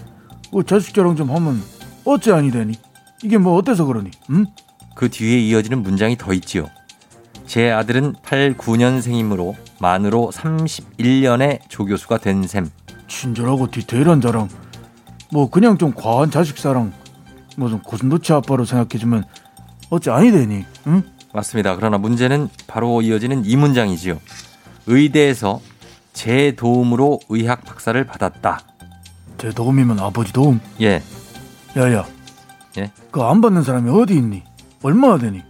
[0.52, 1.62] 어, 자식 자랑 좀 하면
[2.04, 2.74] 어째 아니 되니?
[3.22, 4.10] 이게 뭐 어때서 그러니?
[4.30, 4.46] 응?
[4.94, 6.66] 그 뒤에 이어지는 문장이 더 있지요.
[7.46, 12.68] 제 아들은 89년생이므로 만으로 31년의 조교수가 된 셈.
[13.08, 14.48] 친절하고 디테일한 자랑
[15.30, 16.92] 뭐 그냥 좀 과한 자식 사랑
[17.56, 19.24] 무슨 고슴도치 아빠로 생각해주면
[19.90, 20.64] 어째 아니 되니?
[20.86, 21.02] 응?
[21.32, 21.76] 맞습니다.
[21.76, 24.18] 그러나 문제는 바로 이어지는 이 문장이지요.
[24.86, 25.60] 의대에서
[26.12, 28.60] 제 도움으로 의학 박사를 받았다.
[29.38, 31.02] 제 도움이면 아버지 도움 예,
[31.76, 32.06] 야야
[32.78, 34.42] 예, 그 안 받는 사람이 어디 있니?
[34.82, 35.42] 얼마나 되니?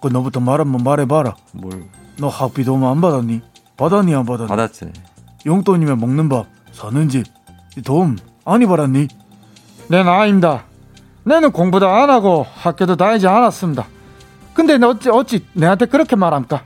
[0.00, 1.86] 그 너부터 말 한번 말해봐라 뭘
[2.18, 3.42] 너 학비 도움 안 받았니?
[3.76, 4.48] 받았니 안 받았니?
[4.48, 4.90] 받았지.
[5.44, 8.16] 용돈이면 먹는 밥 사는 집이 도움
[8.46, 9.08] 아니 받았니?
[9.88, 10.62] 네, 나입니다.
[11.24, 13.86] 내는 공부도 안 하고 학교도 다니지 않았습니다.
[14.54, 16.62] 근데 너 어찌 어찌 내한테 그렇게 말합니까?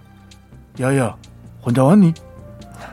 [0.79, 1.16] 야야
[1.62, 2.12] 혼자 왔니?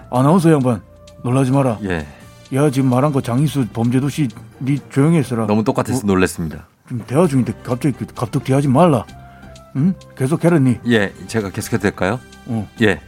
[0.10, 0.82] 아나운서 양반
[1.22, 1.80] 놀라지 마라.
[1.84, 2.08] 예.
[2.54, 4.30] 야 지금 말한 거 장희수 범죄도 씨니
[4.90, 5.46] 조용히 했어라.
[5.48, 6.66] 너무 똑같아서 놀랬습니다.
[6.88, 9.06] 지금 대화 중인데 갑자기 그 갑툭튀하지 말라.
[9.76, 9.94] 응?
[10.18, 10.80] 계속 해라니.
[10.88, 12.22] 예, 제가 계속해도 될까요?
[12.46, 12.68] 어.
[12.82, 13.02] 예.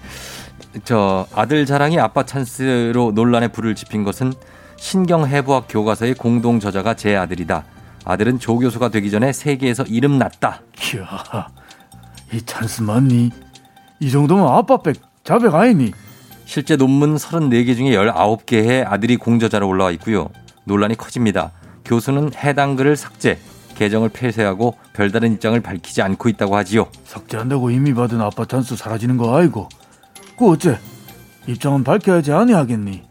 [0.83, 4.33] 저 아들 자랑이 아빠 찬스로 논란에 불을 지핀 것은
[4.79, 7.65] 신경해부학 교과서의 공동 저자가 제 아들이다.
[8.05, 10.61] 아들은 조 교수가 되기 전에 세계에서 이름 났다.
[10.95, 11.47] 이야,
[12.33, 13.29] 이 찬스 맞니?
[13.99, 15.91] 이 정도면 아빠백 자백 아니니?
[16.45, 20.29] 실제 논문 34개 중에 19개의 아들이 공저자로 올라와 있고요.
[20.63, 21.51] 논란이 커집니다.
[21.85, 23.37] 교수는 해당 글을 삭제,
[23.75, 26.87] 계정을 폐쇄하고 별다른 입장을 밝히지 않고 있다고 하지요.
[27.03, 29.69] 삭제한다고 이미 받은 아빠 찬스 사라지는 거 아이고.
[30.37, 30.79] 그 어째?
[31.47, 33.08] 입장은 밝혀야지 아니하겠니?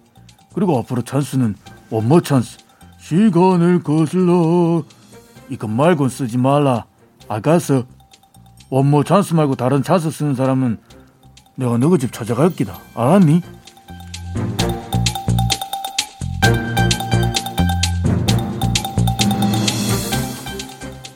[0.55, 1.55] 그리고 앞으로 찬스는
[1.91, 2.59] one more chance.
[2.99, 4.83] 시간을 거슬러.
[5.49, 6.85] 이거 말곤 쓰지 말라.
[7.29, 7.85] 아가서.
[8.71, 10.79] one more chance 말고 다른 찬스 쓰는 사람은
[11.55, 12.79] 내가 너희 집 찾아갈 기다.
[12.95, 13.43] 알았니?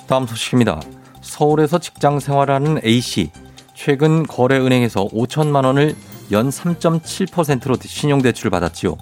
[0.06, 0.80] 다음 소식입니다.
[1.22, 3.30] 서울에서 직장 생활하는 A씨.
[3.74, 5.96] 최근 거래은행에서 5천만 원을
[6.30, 8.96] 연 3.7%로 신용대출을 받았지요.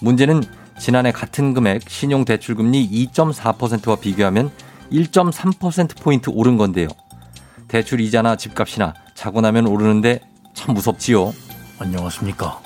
[0.00, 0.42] 문제는
[0.78, 4.50] 지난해 같은 금액 신용대출금리 2.4%와 비교하면
[4.90, 6.88] 1.3%포인트 오른 건데요.
[7.68, 10.20] 대출 이자나 집값이나 자고 나면 오르는데
[10.54, 11.32] 참 무섭지요.
[11.78, 12.60] 안녕하십니까.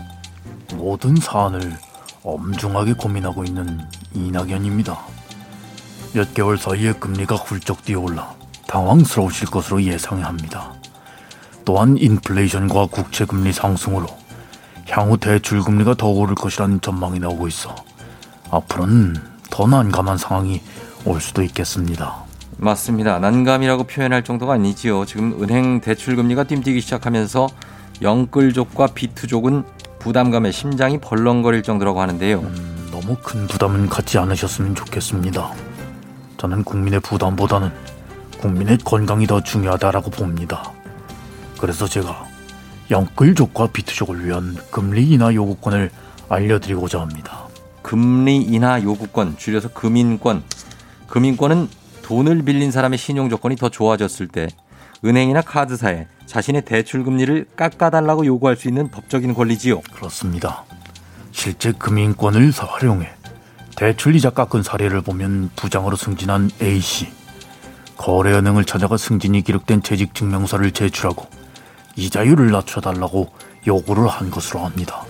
[0.74, 1.76] 모든 사안을
[2.22, 3.80] 엄중하게 고민하고 있는
[4.14, 4.98] 이낙연입니다.
[6.14, 8.34] 몇 개월 사이에 금리가 훌쩍 뛰어올라
[8.68, 10.72] 당황스러우실 것으로 예상합니다.
[11.64, 14.06] 또한 인플레이션과 국채금리 상승으로
[14.88, 17.74] 향후 대출금리가 더 오를 것이라는 전망이 나오고 있어
[18.50, 19.16] 앞으로는
[19.50, 20.60] 더 난감한 상황이
[21.04, 22.24] 올 수도 있겠습니다.
[22.56, 23.18] 맞습니다.
[23.18, 25.04] 난감이라고 표현할 정도가 아니지요.
[25.04, 27.48] 지금 은행 대출 금리가 뛰기 시작하면서
[28.02, 29.64] 영끌족과 비투족은
[29.98, 32.40] 부담감에 심장이 벌렁거릴 정도라고 하는데요.
[32.40, 35.50] 음, 너무 큰 부담은 갖지 않으셨으면 좋겠습니다.
[36.36, 37.70] 저는 국민의 부담보다는
[38.38, 40.72] 국민의 건강이 더 중요하다라고 봅니다.
[41.58, 42.26] 그래서 제가
[42.90, 45.90] 영끌족과 비투족을 위한 금리 인하 요구권을
[46.28, 47.48] 알려드리고자 합니다.
[47.82, 50.42] 금리 인하 요구권, 줄여서 금인권.
[51.08, 51.68] 금인권은
[52.02, 54.48] 돈을 빌린 사람의 신용 조건이 더 좋아졌을 때
[55.04, 59.80] 은행이나 카드사에 자신의 대출 금리를 깎아달라고 요구할 수 있는 법적인 권리지요.
[59.92, 60.64] 그렇습니다.
[61.32, 63.08] 실제 금인권을 활용해
[63.76, 67.08] 대출 이자 깎은 사례를 보면 부장으로 승진한 A씨.
[67.96, 71.28] 거래은행을 찾아가 승진이 기록된 재직 증명서를 제출하고
[71.96, 73.28] 이자율을 낮춰달라고
[73.66, 75.04] 요구를 한 것으로 합니다.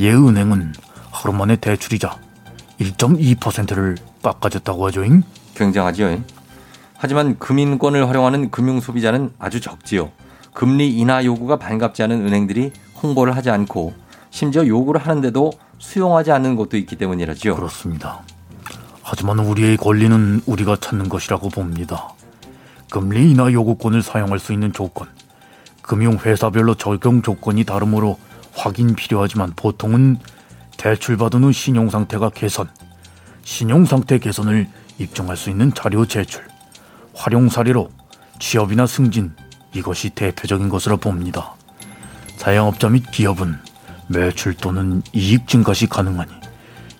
[0.00, 0.72] 예 은행은
[1.10, 2.18] 하루 만에 대출이자
[2.80, 5.22] 1.2%를 깎아줬다고 하죠잉?
[5.54, 6.20] 굉장하지요.
[6.96, 10.10] 하지만 금인권을 활용하는 금융 소비자는 아주 적지요.
[10.52, 13.92] 금리 인하 요구가 반갑지 않은 은행들이 홍보를 하지 않고
[14.30, 17.54] 심지어 요구를 하는데도 수용하지 않는 곳도 있기 때문이라지요.
[17.56, 18.22] 그렇습니다.
[19.02, 22.08] 하지만 우리의 권리는 우리가 찾는 것이라고 봅니다.
[22.90, 25.08] 금리 인하 요구권을 사용할 수 있는 조건,
[25.84, 28.18] 금융회사별로 적용 조건이 다르므로
[28.54, 30.18] 확인 필요하지만 보통은
[30.76, 32.68] 대출받은 후 신용상태가 개선,
[33.42, 34.68] 신용상태 개선을
[34.98, 36.44] 입증할 수 있는 자료 제출,
[37.14, 37.90] 활용 사례로
[38.38, 39.32] 취업이나 승진,
[39.72, 41.54] 이것이 대표적인 것으로 봅니다.
[42.38, 43.58] 자영업자 및 기업은
[44.08, 46.32] 매출 또는 이익 증가시 가능하니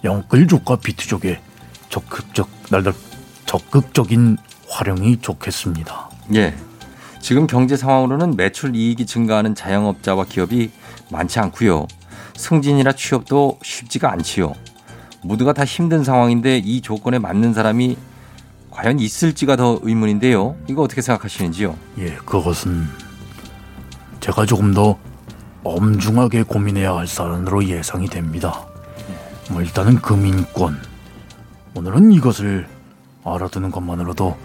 [0.05, 1.41] 영끌족과 비트족의
[1.89, 2.93] 적극적 날달
[3.47, 4.37] 적극적인
[4.69, 6.11] 활용이 좋겠습니다.
[6.35, 6.55] 예.
[7.25, 10.71] 지금 경제 상황으로는 매출 이익이 증가하는 자영업자와 기업이
[11.11, 11.87] 많지 않고요.
[12.37, 14.53] 승진이나 취업도 쉽지가 않지요.
[15.23, 17.97] 모두가 다 힘든 상황인데 이 조건에 맞는 사람이
[18.71, 20.55] 과연 있을지가 더 의문인데요.
[20.69, 21.75] 이거 어떻게 생각하시는지요?
[22.01, 22.87] 예, 그것은
[24.21, 24.99] 제가 조금 더
[25.63, 28.67] 엄중하게 고민해야 할 사안으로 예상이 됩니다.
[29.51, 30.79] 뭐 일단은 금인권.
[31.75, 32.69] 오늘은 이것을
[33.25, 34.37] 알아두는 것만으로도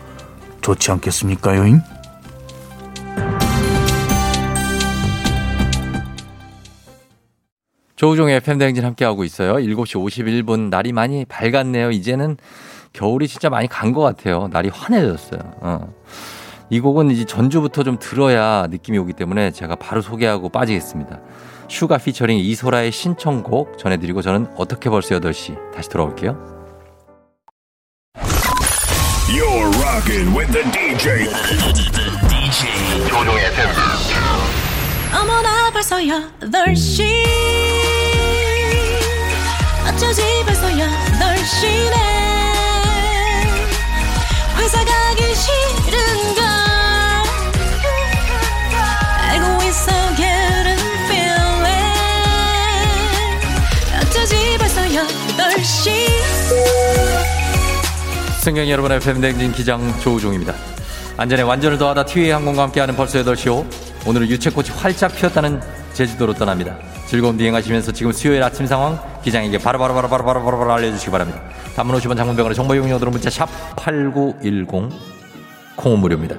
[0.61, 1.81] 좋지 않겠습니까, 여인?
[7.99, 9.55] 조우종의 FM 대행진 함께하고 있어요.
[9.55, 9.97] 7시
[10.45, 11.91] 51분 날이 많이 밝았네요.
[11.91, 12.37] 이제는
[12.93, 14.47] 겨울이 진짜 많이 간 것 같아요.
[14.51, 15.41] 날이 환해졌어요.
[15.59, 15.93] 어.
[16.69, 21.19] 이 곡은 이제 전주부터 좀 들어야 느낌이 오기 때문에 제가 바로 소개하고 빠지겠습니다.
[21.67, 26.37] 슈가 피처링 이소라의 신청곡 전해드리고 저는 어떻게 벌써 8시 다시 돌아올게요.
[29.27, 31.27] You're rocking with the DJ.
[32.31, 33.69] DJ 조우종의 FM.
[33.69, 34.18] 어머나
[35.79, 37.05] 벌써 여덟 시
[39.87, 41.95] 어쩌지 벌써 여덟 시네
[44.57, 46.43] 회사 가기 싫은걸.
[49.21, 50.75] 알고 있어 get a
[51.05, 51.95] feeling.
[54.01, 56.07] 어쩌지 벌써 여덟 시
[58.41, 60.55] 승객 여러분의 팬댕진 기장 조우종입니다.
[61.15, 63.65] 안전에 완전을 더하다 티웨이 항공과 함께하는 벌써 8시 호
[64.05, 65.61] 오늘은 유채꽃이 활짝 피었다는
[65.93, 66.77] 제주도로 떠납니다.
[67.07, 71.41] 즐거운 비행하시면서 지금 수요일 아침 상황 기장에게 바로바로 바로 바로 바로 바로 알려주시기 바랍니다.
[71.75, 74.89] 단문 50원 장문병원의 정보 이용료들은 문자 샵 8910
[75.75, 76.35] 콩은 무료입니다.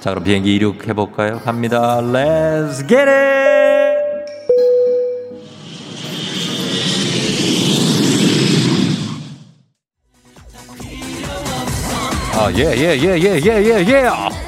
[0.00, 1.40] 자 그럼 비행기 이륙해볼까요?
[1.40, 2.00] 갑니다.
[2.00, 3.40] Let's get it!
[12.32, 14.39] 아, 예, 예, 예, 예, 예, 예, 예.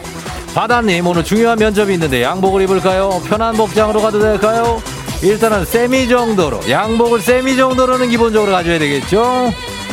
[0.55, 3.23] 바다님, 오늘 중요한 면접이 있는데 양복을 입을까요?
[3.27, 4.83] 편한 복장으로 가도 될까요?
[5.23, 9.53] 일단은 세미 정도로, 양복을 세미 정도로는 기본적으로 가져야 되겠죠?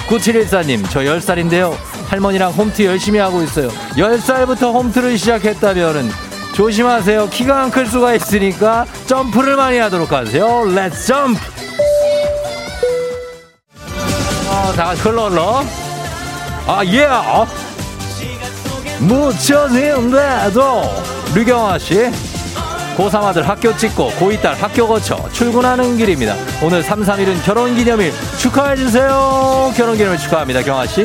[0.09, 1.73] 9714님, 저 10살인데요.
[2.09, 3.69] 할머니랑 홈트 열심히 하고 있어요.
[3.95, 6.09] 10살부터 홈트를 시작했다면은
[6.55, 7.29] 조심하세요.
[7.29, 10.65] 키가 안 클 수가 있으니까 점프를 많이 하도록 하세요.
[10.65, 11.39] Let's jump!
[14.49, 15.63] 어, 다 같이 흘러 흘러.
[16.67, 17.05] 아, 예!
[17.05, 17.47] 어.
[18.99, 20.83] 묻혀진데도
[21.35, 22.11] 류경아 씨
[22.97, 26.35] 고3 아들 학교 찍고 고2 딸 학교 거쳐 출근하는 길입니다.
[26.61, 29.71] 오늘 3 3일은 결혼기념일 축하해주세요.
[29.75, 30.61] 결혼기념일 축하합니다.
[30.63, 31.03] 경아 씨.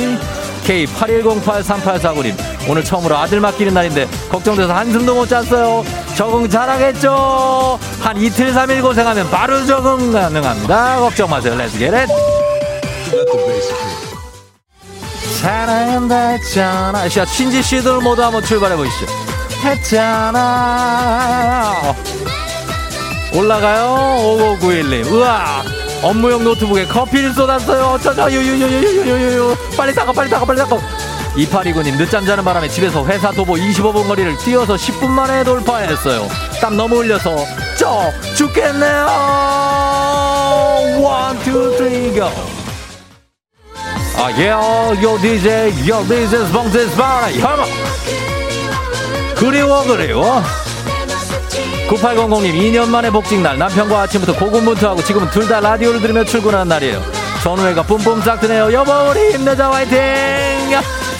[0.65, 2.35] K81083849님
[2.69, 5.85] 오늘 처음으로 아들 맡기는 날인데 걱정돼서 한숨도 못 잤어요.
[6.17, 7.79] 적응 잘하겠죠?
[8.01, 10.99] 한 이틀 3일 고생하면 바로 적응 가능합니다.
[10.99, 11.55] 걱정 마세요.
[11.55, 12.09] Let's get it.
[15.45, 17.07] 사랑한다 했잖아.
[17.07, 19.05] 자, 신지 씨들 모두 한번 출발해 보시죠.
[19.63, 20.75] 했잖아.
[23.35, 24.57] 올라가요.
[24.59, 25.13] 5591님.
[25.13, 25.63] 우와.
[26.03, 27.99] 업무용 노트북에 커피를 쏟았어요.
[28.03, 29.55] 저저 유유유유유유유.
[29.77, 30.79] 빨리 사가 빨리 사가 빨리 사가.
[31.37, 36.27] 2829님 늦잠 자는 바람에 집에서 회사 도보 25분 거리를 뛰어서 10분 만에 돌파했어요.
[36.63, 37.37] 땀 너무 흘려서
[37.79, 39.07] 쪄 죽겠네요.
[41.03, 42.64] 원, 투, 쓰리, 고.
[44.17, 47.65] 아, 예, 요 DJ, 요 DJ 스봉스 스파라, 야마!
[49.37, 50.43] 그리워, 그리워.
[51.89, 53.59] 9800님, 2년 만에 복직날.
[53.59, 57.03] 남편과 아침부터 고군분투하고 지금은 둘 다 라디오를 들으며 출근하는 날이에요.
[57.43, 58.73] 전우회가 뿜뿜 싹 드네요.
[58.73, 59.99] 여보, 우리 힘내자, 화이팅!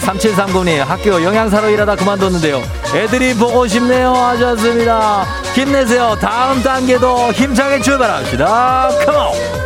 [0.05, 2.63] 3739님, 학교 영양사로 일하다 그만뒀는데요.
[2.95, 4.11] 애들이 보고 싶네요.
[4.13, 5.25] 하셨습니다.
[5.53, 6.17] 힘내세요.
[6.19, 8.89] 다음 단계도 힘차게 출발합시다.
[9.05, 9.64] 컴온!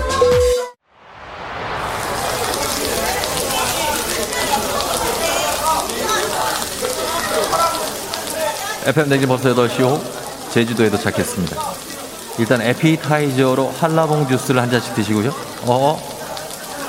[8.90, 10.02] FM 댕지 벌써 8시호
[10.50, 11.56] 제주도에 도착했습니다.
[12.40, 15.32] 일단 에피타이저로 한라봉 주스를 한 잔씩 드시고요.
[15.68, 16.02] 어,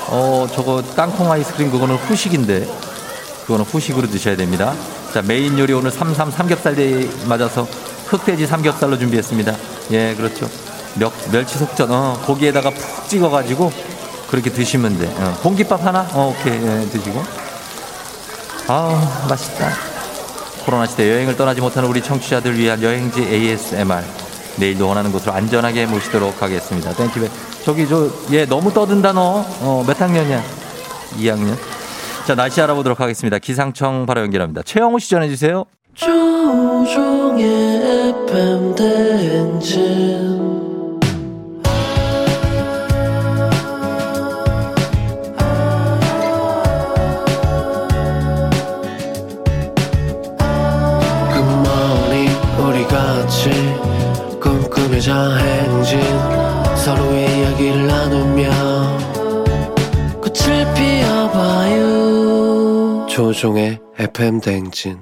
[0.07, 2.67] 어, 저거 땅콩 아이스크림 그거는 후식인데
[3.43, 4.73] 그거는 후식으로 드셔야 됩니다.
[5.13, 7.67] 자, 메인 요리 오늘 삼삼 삼겹살데이 맞아서
[8.07, 9.55] 흑돼지 삼겹살로 준비했습니다.
[9.91, 10.49] 예, 그렇죠.
[10.95, 13.71] 멸, 멸치 속젓, 어, 고기에다가 푹 찍어가지고
[14.27, 15.05] 그렇게 드시면 돼.
[15.05, 16.07] 어, 공깃밥 하나?
[16.13, 17.23] 어, 오케이, 예, 드시고.
[18.69, 19.90] 아, 맛있다.
[20.65, 24.03] 코로나 시대 여행을 떠나지 못하는 우리 청취자들 위한 여행지 ASMR.
[24.57, 26.93] 내일도 원하는 곳으로 안전하게 모시도록 하겠습니다.
[26.93, 27.27] Thank you.
[27.63, 29.45] 저기 저, 얘 너무 떠든다 너.
[29.61, 30.43] 어, 몇 학년이야?
[31.17, 31.55] 2학년.
[32.25, 33.39] 자, 날씨 알아보도록 하겠습니다.
[33.39, 34.61] 기상청 바로 연결합니다.
[34.63, 35.65] 최영호 씨 전해주세요.
[35.95, 37.43] 조종의
[38.29, 40.70] FM 대행진
[55.01, 55.99] 꿈꾸며자 행진
[56.77, 58.49] 서로의 이야기를 나누며
[60.21, 61.87] 꽃을 피워봐요
[63.09, 64.99] 조종의 FM 대행진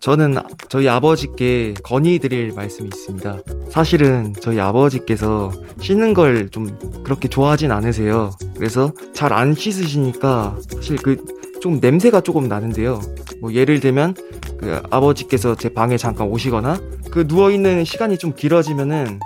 [0.00, 0.34] 저는
[0.68, 3.38] 저희 아버지께 건의드릴 말씀이 있습니다.
[3.70, 8.32] 사실은 저희 아버지께서 씻는 걸 좀 그렇게 좋아하진 않으세요.
[8.56, 11.16] 그래서 잘 안 씻으시니까 사실 그
[11.62, 13.00] 좀 냄새가 조금 나는데요.
[13.40, 14.16] 뭐 예를 들면
[14.58, 16.80] 그 아버지께서 제 방에 잠깐 오시거나
[17.12, 19.20] 그 누워 있는 시간이 좀 길어지면은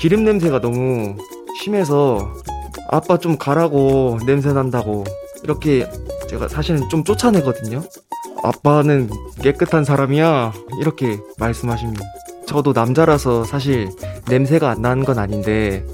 [0.00, 1.14] 기름 냄새가 너무
[1.60, 2.32] 심해서
[2.88, 5.04] 아빠 좀 가라고 냄새 난다고
[5.42, 5.86] 이렇게
[6.30, 7.82] 제가 사실은 좀 쫓아내거든요.
[8.42, 9.10] 아빠는
[9.42, 12.02] 깨끗한 사람이야 이렇게 말씀하십니다.
[12.46, 13.90] 저도 남자라서 사실
[14.30, 15.84] 냄새가 안 나는 건 아닌데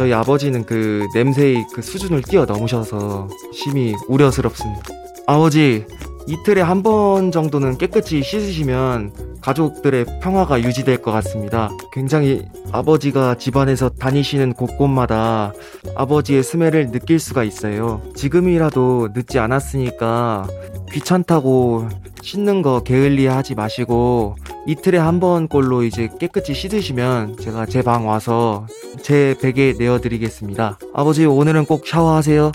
[0.00, 4.82] 저희 아버지는 그 냄새의 그 수준을 뛰어넘으셔서 심히 우려스럽습니다.
[5.26, 5.84] 아버지
[6.26, 9.12] 이틀에 한 번 정도는 깨끗이 씻으시면
[9.42, 11.70] 가족들의 평화가 유지될 것 같습니다.
[11.92, 15.52] 굉장히 아버지가 집안에서 다니시는 곳곳마다
[15.94, 18.00] 아버지의 스멜을 느낄 수가 있어요.
[18.14, 20.46] 지금이라도 늦지 않았으니까
[20.92, 21.88] 귀찮다고
[22.22, 28.06] 씻는 거 게을리 하지 마시고 이틀에 한 번 꼴로 이제 깨끗이 씻으시면 제가 제 방
[28.08, 28.66] 와서
[29.02, 30.78] 제 베개 내어드리겠습니다.
[30.94, 32.52] 아버지 오늘은 꼭 샤워하세요.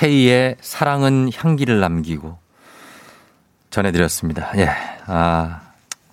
[0.00, 2.38] 테이의 사랑은 향기를 남기고
[3.68, 4.50] 전해드렸습니다.
[4.56, 4.70] 예.
[5.04, 5.60] 아,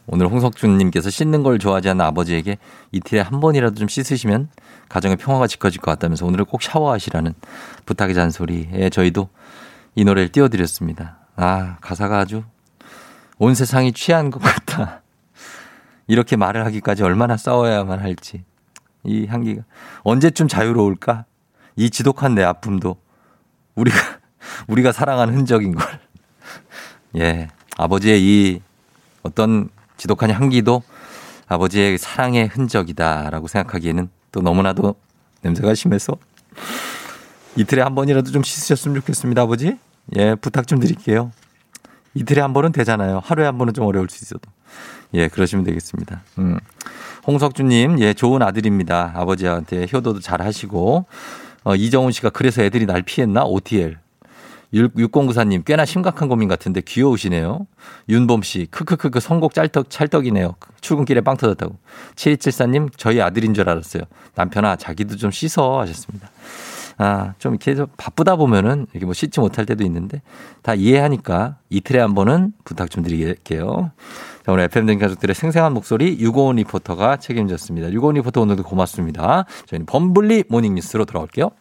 [0.08, 2.58] 오늘 홍석준님께서 씻는 걸 좋아하지 않는 아버지에게
[2.92, 4.50] 이틀에 한 번이라도 좀 씻으시면
[4.90, 7.34] 가정의 평화가 지켜질 것 같다면서 오늘은 꼭 샤워하시라는
[7.86, 9.30] 부탁의 잔소리에 저희도
[9.96, 11.20] 이 노래를 띄워드렸습니다.
[11.38, 12.44] 아, 가사가 아주
[13.38, 15.02] 온 세상이 취한 것 같다.
[16.08, 18.44] 이렇게 말을 하기까지 얼마나 싸워야만 할지.
[19.06, 19.62] 이 향기가
[20.04, 21.24] 언제쯤 자유로울까?
[21.78, 22.98] 이 지독한 내 아픔도
[23.78, 23.98] 우리가
[24.68, 26.00] 우리가 사랑한 흔적인 걸.
[27.18, 27.48] 예,
[27.78, 28.62] 아버지의 이
[29.24, 30.84] 어떤 지독한 향기도
[31.48, 34.96] 아버지의 사랑의 흔적이다라고 생각하기에는 또 너무나도
[35.42, 36.18] 냄새가 심해서
[37.56, 39.78] 이틀에 한 번이라도 좀 씻으셨으면 좋겠습니다, 아버지.
[40.16, 41.32] 예, 부탁 좀 드릴게요.
[42.14, 43.22] 이틀에 한 번은 되잖아요.
[43.24, 44.50] 하루에 한 번은 좀 어려울 수 있어도.
[45.14, 46.22] 예, 그러시면 되겠습니다.
[46.40, 46.60] 음.
[47.26, 49.14] 홍석주님, 예, 좋은 아들입니다.
[49.16, 51.06] 아버지한테 효도도 잘 하시고.
[51.68, 53.44] 어, 이정훈 씨가 그래서 애들이 날 피했나?
[53.44, 53.98] OTL.
[54.74, 57.68] 6094님, 꽤나 심각한 고민 같은데 귀여우시네요.
[58.08, 60.56] 윤범 씨, 크크크크 선곡 짤떡, 찰떡이네요.
[60.80, 61.78] 출근길에 빵 터졌다고.
[62.16, 64.04] 7274님, 저희 아들인 줄 알았어요.
[64.36, 66.30] 남편아, 자기도 좀 씻어 하셨습니다.
[66.98, 70.22] 아, 좀좀 바쁘다 보면은 이렇게 뭐 씻지 못할 때도 있는데
[70.64, 73.92] 다 이해하니까 이틀에 한 번은 부탁 좀 드릴게요.
[74.46, 77.92] 자, 오늘 FM대행진 가족들의 생생한 목소리 유고원 리포터가 책임졌습니다.
[77.92, 79.46] 유고원 리포터 오늘도 고맙습니다.
[79.68, 81.52] 저희는 범블리 모닝 뉴스로 돌아올게요.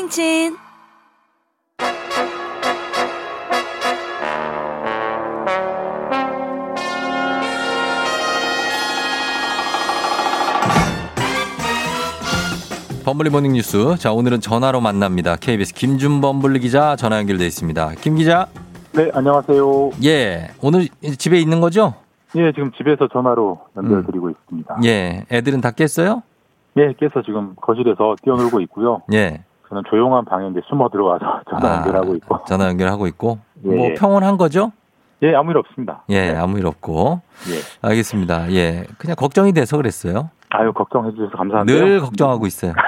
[0.00, 0.56] 대행진
[13.04, 13.96] 범블리 모닝 뉴스.
[13.98, 15.36] 자, 오늘은 전화로 만납니다.
[15.36, 17.92] KBS 김준범 블리 기자 전화 연결돼 있습니다.
[18.00, 18.46] 김 기자.
[18.92, 19.90] 네, 안녕하세요.
[20.04, 20.48] 예.
[20.62, 20.88] 오늘
[21.18, 21.94] 집에 있는 거죠?
[22.36, 24.78] 예, 지금 집에서 전화로 연결 드리고 있습니다.
[24.84, 25.26] 예.
[25.30, 26.22] 애들은 다 깼어요?
[26.76, 29.02] 예, 깨서 지금 거실에서 뛰어놀고 있고요.
[29.12, 29.42] 예.
[29.70, 32.44] 저는 조용한 방에 이제 숨어 들어와서 전화 아, 연결하고 있고.
[32.44, 33.38] 전화 연결하고 있고.
[33.64, 33.94] 예, 뭐 예.
[33.94, 34.72] 평온한 거죠?
[35.22, 36.02] 예, 아무 일 없습니다.
[36.10, 37.20] 예, 아무 일 없고.
[37.50, 37.88] 예.
[37.88, 38.52] 알겠습니다.
[38.52, 38.84] 예.
[38.98, 40.30] 그냥 걱정이 돼서 그랬어요.
[40.50, 41.78] 아유, 걱정해 주셔서 감사한데요.
[41.78, 42.72] 늘 걱정하고 있어요.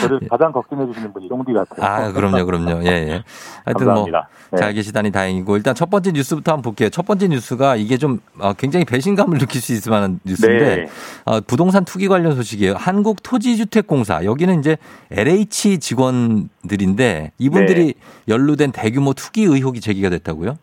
[0.00, 1.84] 저를 가장 걱정해 주시는 분이 쫑디 같아요.
[1.84, 2.84] 아, 그럼요, 그럼요.
[2.84, 3.24] 예, 예.
[3.64, 4.28] 하여튼 뭐, 감사합니다.
[4.52, 4.56] 네.
[4.58, 6.88] 잘 계시다니 다행이고, 일단 첫 번째 뉴스부터 한번 볼게요.
[6.90, 10.86] 첫 번째 뉴스가 이게 좀 어, 굉장히 배신감을 느낄 수 있을 만한 뉴스인데, 네.
[11.24, 12.74] 어, 부동산 투기 관련 소식이에요.
[12.74, 14.24] 한국토지주택공사.
[14.24, 14.76] 여기는 이제
[15.10, 17.94] LH 직원들인데, 이분들이 네.
[18.28, 20.56] 연루된 대규모 투기 의혹이 제기가 됐다고요?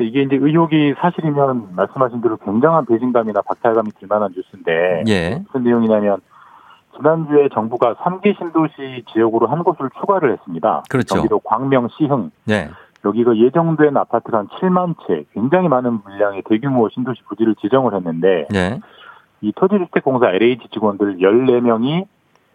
[0.00, 5.42] 그 이게 이제 의혹이 사실이면 말씀하신 대로 굉장한 배신감이나 박탈감이 들 만한 뉴스인데 예.
[5.44, 6.22] 무슨 내용이냐면
[6.96, 10.82] 지난주에 정부가 3기 신도시 지역으로 한 곳을 추가를 했습니다.
[10.88, 11.14] 그렇죠.
[11.14, 12.70] 경기도 광명 시흥 네.
[13.04, 18.80] 여기가 예정된 아파트가 한 7만 채, 굉장히 많은 물량의 대규모 신도시 부지를 지정을 했는데 네.
[19.40, 22.06] 이 토지주택공사 LH 직원들 14명이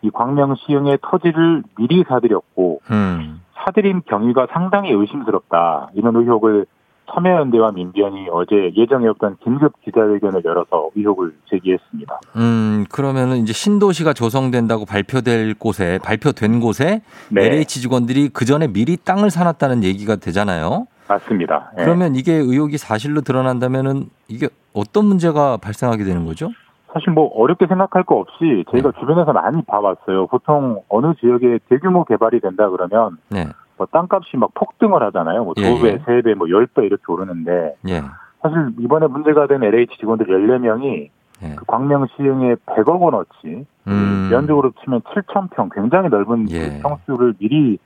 [0.01, 3.41] 이 광명 시흥의 토지를 미리 사들였고 음.
[3.55, 5.89] 사들인 경위가 상당히 의심스럽다.
[5.95, 6.67] 이런 의혹을
[7.14, 12.20] 참여연대와 민변이 어제 예정에 없던 긴급 기자회견을 열어서 의혹을 제기했습니다.
[12.36, 17.01] 음, 그러면은 이제 신도시가 조성된다고 발표될 곳에, 발표된 곳에
[17.32, 17.45] 네.
[17.45, 20.88] LH 직원들이 그 전에 미리 땅을 사놨다는 얘기가 되잖아요.
[21.08, 21.72] 맞습니다.
[21.78, 21.84] 예.
[21.84, 26.49] 그러면 이게 의혹이 사실로 드러난다면은 이게 어떤 문제가 발생하게 되는 거죠?
[26.91, 28.99] 사실 뭐 어렵게 생각할 거 없이 저희가 네.
[28.99, 30.28] 주변에서 많이 봐왔어요.
[30.28, 33.47] 보통 어느 지역에 대규모 개발이 된다 그러면 네.
[33.78, 35.43] 뭐 땅값이 막 폭등을 하잖아요.
[35.43, 35.97] 뭐 예, 두 배, 예.
[36.05, 38.01] 세 배, 뭐열배 이렇게 오르는데 예.
[38.41, 41.09] 사실 이번에 문제가 된 LH 직원들 14명이
[41.43, 41.55] 예.
[41.55, 44.30] 그 광명 시흥에 100억 원어치 음.
[44.32, 46.59] 면적으로 치면 7천 평 굉장히 넓은 예.
[46.59, 47.78] 그 평수를 미리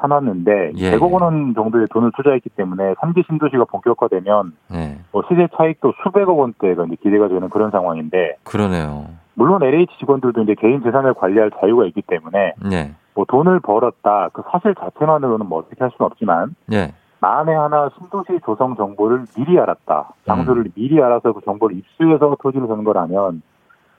[0.00, 0.92] 사놨는데 예.
[0.92, 4.98] 100억 원 정도의 돈을 투자했기 때문에 3기 신도시가 본격화되면 네.
[5.12, 9.06] 뭐 시세 차익도 수백억 원대가 이제 기대가 되는 그런 상황인데 그러네요.
[9.40, 12.94] 물론 LH 직원들도 이제 개인 재산을 관리할 자유가 있기 때문에 네.
[13.14, 16.92] 뭐 돈을 벌었다 그 사실 자체만으로는 뭐 어떻게 할 수는 없지만 예.
[17.20, 20.12] 만에 하나 신도시 조성 정보를 미리 알았다.
[20.26, 23.40] 장소를 미리 알아서 그 정보를 입수해서 토지를 사는 거라면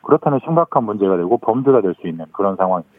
[0.04, 2.92] 그렇다면 심각한 문제가 되고 범죄가 될 수 있는 그런 상황입니다.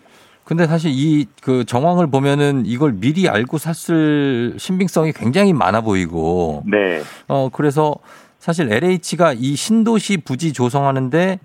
[0.44, 6.64] 근데 사실 이 그 정황을 보면은 이걸 미리 알고 샀을 신빙성이 굉장히 많아 보이고.
[6.66, 7.02] 네.
[7.28, 7.94] 어, 그래서
[8.38, 11.38] 사실 LH가 이 신도시 부지 조성하는데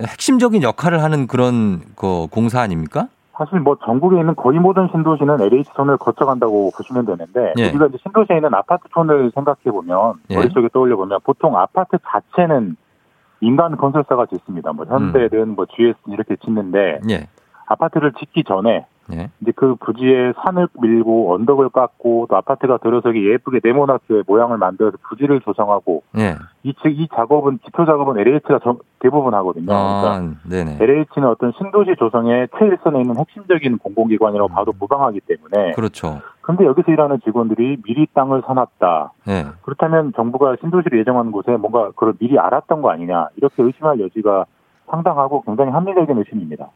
[0.00, 3.08] 핵심적인 역할을 하는 그런 그 공사 아닙니까?
[3.36, 7.68] 사실 뭐 전국에 있는 거의 모든 신도시는 LH촌을 거쳐간다고 보시면 되는데 예.
[7.70, 10.34] 우리가 이제 신도시에 있는 아파트촌을 생각해 보면 예.
[10.34, 12.76] 머릿속에 떠올려 보면 보통 아파트 자체는
[13.40, 14.72] 민간 건설사가 짓습니다.
[14.72, 17.28] 뭐 현대든 뭐 GS 이렇게 짓는데 예.
[17.66, 19.30] 아파트를 짓기 전에 예.
[19.40, 25.40] 이제 그 부지에 산을 밀고 언덕을 깎고 또 아파트가 들어서기 예쁘게 네모나게 모양을 만들어서 부지를
[25.40, 26.36] 조성하고 예.
[26.62, 28.60] 이, 치- 이 작업은 기초 작업은 LH가
[29.00, 29.66] 대부분 하거든요.
[29.66, 30.78] 그러니까 아, 네네.
[30.80, 36.20] LH는 어떤 신도시 조성의 최일선에 있는 핵심적인 공공기관이라고 봐도 무방하기 때문에 그렇죠.
[36.42, 39.12] 근데 여기서 일하는 직원들이 미리 땅을 사놨다.
[39.28, 39.46] 예.
[39.62, 44.44] 그렇다면 정부가 신도시를 예정하는 곳에 뭔가 그걸 미리 알았던 거 아니냐 이렇게 의심할 여지가
[44.90, 46.68] 상당하고 굉장히 합리적인 의심입니다.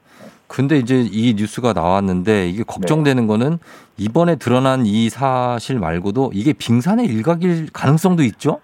[0.49, 3.59] 근데 이제 이 뉴스가 나왔는데 이게 걱정되는 거는
[3.97, 8.61] 이번에 드러난 이 사실 말고도 이게 빙산의 일각일 가능성도 있죠?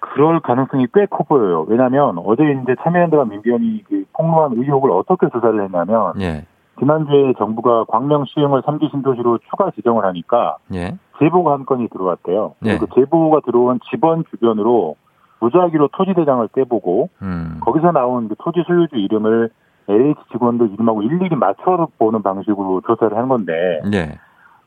[0.00, 1.64] 그럴 가능성이 꽤 커 보여요.
[1.68, 6.44] 왜냐하면 어제 이제 참여연대와 민변이 그 폭로한 의혹을 어떻게 조사를 했냐면 예.
[6.78, 10.96] 지난주에 정부가 광명 시흥을 3기 신도시로 추가 지정을 하니까 예.
[11.18, 12.54] 제보가 한 건이 들어왔대요.
[12.60, 12.78] 네.
[12.78, 14.96] 그 제보가 들어온 집원 주변으로
[15.40, 17.58] 무작위로 토지 대장을 떼보고 음.
[17.60, 19.50] 거기서 나온 그 토지 소유주 이름을
[19.88, 24.18] LH 직원들 이름하고 일일이 맞춰 보는 방식으로 조사를 한 건데 예.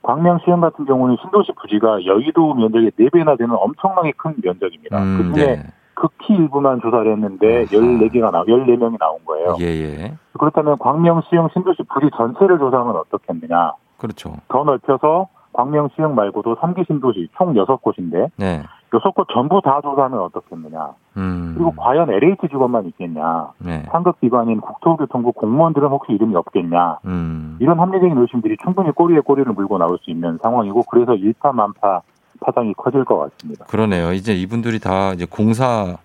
[0.01, 5.01] 광명 시흥 같은 경우는 신도시 부지가 여의도 면적의 4배나 되는 엄청나게 큰 면적입니다.
[5.01, 5.63] 음, 그중에 네.
[5.95, 9.55] 극히 일부만 조사를 했는데 14개가 나 14명이 나온 거예요.
[9.61, 10.13] 예, 예.
[10.37, 13.73] 그렇다면 광명 시흥 신도시 부지 전체를 조사하면 어떻겠느냐?
[13.97, 14.33] 그렇죠.
[14.49, 18.63] 더 넓혀서 광명 시흥 말고도 3기 신도시 총 6곳인데 네.
[18.91, 20.93] 6곳 전부 다 조사하면 어떻겠느냐?
[21.17, 21.53] 음.
[21.55, 23.51] 그리고 과연 LH 직원만 있겠냐?
[23.57, 23.83] 네.
[23.91, 26.99] 상급 기관인 국토교통부 공무원들은 혹시 이름이 없겠냐?
[27.05, 27.57] 음.
[27.59, 32.01] 이런 합리적인 의심들이 충분히 꼬리에 꼬리를 물고 나올 수 있는 상황이고 그래서 일파만파
[32.41, 33.65] 파장이 커질 것 같습니다.
[33.65, 34.11] 그러네요.
[34.13, 35.97] 이제 이분들이 다 이제 공사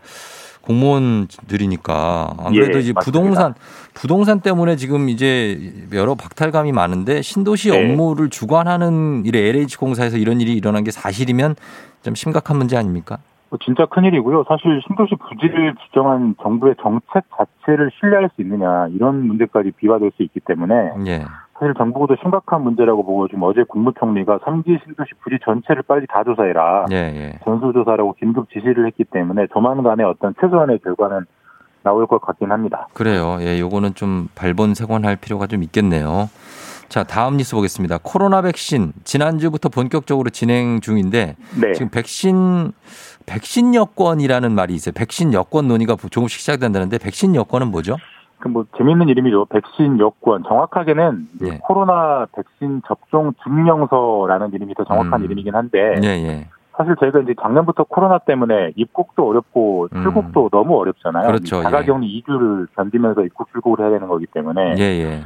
[0.63, 3.01] 공무원들이니까 아무래도 예, 이제 맞습니다.
[3.01, 3.55] 부동산
[3.95, 7.79] 부동산 때문에 지금 이제 여러 박탈감이 많은데 신도시 네.
[7.93, 11.57] 업무를 주관하는 일에 LH 공사에서 이런 일이 일어난 게 사실이면
[12.03, 13.19] 좀 심각한 문제 아닙니까?
[13.51, 14.44] 뭐 진짜 큰일이고요.
[14.48, 20.40] 사실 신도시 부지를 지정한 정부의 정책 자체를 신뢰할 수 있느냐 이런 문제까지 비화될 수 있기
[20.40, 20.74] 때문에
[21.07, 21.24] 예.
[21.59, 26.86] 사실 정부도 심각한 문제라고 보고 지금 어제 국무총리가 3기 신도시 부지 전체를 빨리 다 조사해라.
[26.92, 27.38] 예, 예.
[27.44, 31.26] 전수조사라고 긴급 지시를 했기 때문에 조만간에 어떤 최소한의 결과는
[31.82, 32.88] 나올 것 같긴 합니다.
[32.94, 33.38] 그래요.
[33.40, 36.28] 예, 요거는 좀 발본색원할 필요가 좀 있겠네요.
[36.91, 37.99] 자, 다음 뉴스 보겠습니다.
[38.03, 41.72] 코로나 백신 지난주부터 본격적으로 진행 중인데 네.
[41.72, 42.72] 지금 백신
[43.26, 44.93] 백신 여권이라는 말이 있어요.
[44.93, 47.97] 백신 여권 논의가 조금씩 시작된다는데 백신 여권은 뭐죠?
[48.41, 49.47] 그뭐 재미있는 이름이죠.
[49.47, 50.43] 백신 여권.
[50.43, 51.59] 정확하게는 예.
[51.62, 55.24] 코로나 백신 접종 증명서라는 이름이 더 정확한 음.
[55.26, 56.49] 이름이긴 한데 예, 예.
[56.76, 61.26] 사실 저희가 이제 작년부터 코로나 때문에 입국도 어렵고 출국도 너무 어렵잖아요.
[61.26, 61.28] 음.
[61.28, 61.62] 그렇죠.
[61.62, 65.22] 자가격리 2주를 견디면서 입국 출국을 해야 되는 거기 때문에 예, 예.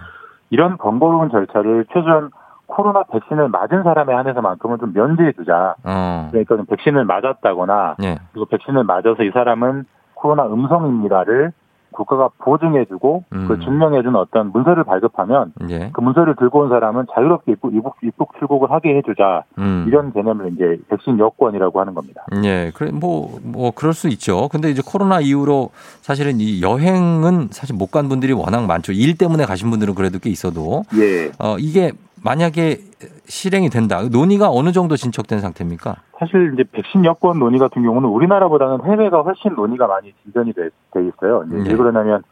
[0.55, 2.31] 이런 번거로운 절차를 최소한
[2.67, 5.75] 코로나 백신을 맞은 사람에 한해서만큼은 좀 면제해 주자.
[5.83, 6.29] 어.
[6.31, 8.19] 그러니까 좀 백신을 맞았다거나 예.
[8.31, 9.85] 그리고 백신을 맞아서 이 사람은
[10.15, 11.51] 코로나 음성입니다를
[11.95, 13.49] 국가가 보증해주고 음.
[13.49, 15.91] 그 증명해주는 어떤 문서를 발급하면 예.
[15.95, 19.87] 그 문서를 들고 온 사람은 자유롭게 입국, 입국, 입국 출국을 하게 해주자 음.
[19.89, 22.27] 이런 개념을 이제 백신 여권이라고 하는 겁니다.
[22.45, 24.49] 예, 그래 뭐뭐 그럴 수 있죠.
[24.49, 25.71] 근데 이제 코로나 이후로
[26.03, 28.91] 사실은 이 여행은 사실 못 간 분들이 워낙 많죠.
[28.91, 31.31] 일 때문에 가신 분들은 그래도 꽤 있어도 예.
[31.39, 31.93] 어 이게
[32.25, 32.79] 만약에
[33.27, 34.01] 실행이 된다.
[34.11, 35.97] 논의가 어느 정도 진척된 상태입니까?
[36.19, 41.07] 사실 이제 백신 여권 논의 같은 경우는 우리나라보다는 해외가 훨씬 논의가 많이 진전이 돼, 돼
[41.07, 41.45] 있어요.
[41.47, 41.71] 이제 예.
[41.71, 42.23] 왜 그러냐면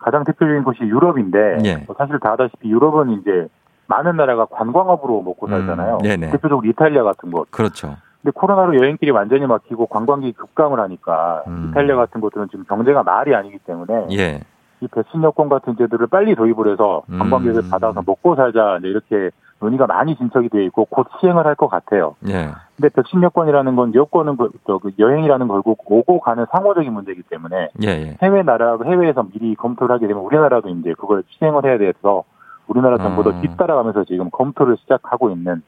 [0.00, 1.76] 가장 대표적인 곳이 유럽인데 예.
[1.86, 3.46] 뭐 사실 다 아다시피 유럽은 이제
[3.88, 5.96] 많은 나라가 관광업으로 먹고 살잖아요.
[5.96, 6.30] 음, 네네.
[6.30, 7.50] 대표적으로 이탈리아 같은 곳.
[7.50, 7.96] 그렇죠.
[8.22, 13.58] 근데 코로나로 여행길이 완전히 막히고 관광객이 급감을 하니까 이탈리아 같은 곳들은 지금 경제가 말이 아니기
[13.58, 14.12] 때문에 음.
[14.12, 14.40] 예.
[14.80, 17.18] 이 백신 여권 같은 제도를 빨리 도입을 해서 음.
[17.18, 19.30] 관광객을 받아서 먹고 살자 이제 이렇게
[19.62, 22.16] 논의가 많이 진척이 돼 있고 곧 시행을 할 것 같아요.
[22.28, 22.48] 예.
[22.76, 27.68] 근데 백신 여권이라는 건 여권은 그, 저, 그 여행이라는 걸고 오고 가는 상호적인 문제이기 때문에
[27.84, 28.16] 예, 예.
[28.22, 32.24] 해외 나라 해외에서 미리 검토를 하게 되면 우리나라도 이제 그걸 시행을 해야 돼서
[32.66, 33.42] 우리나라 정부도 음.
[33.42, 35.62] 뒤따라가면서 지금 검토를 시작하고 있는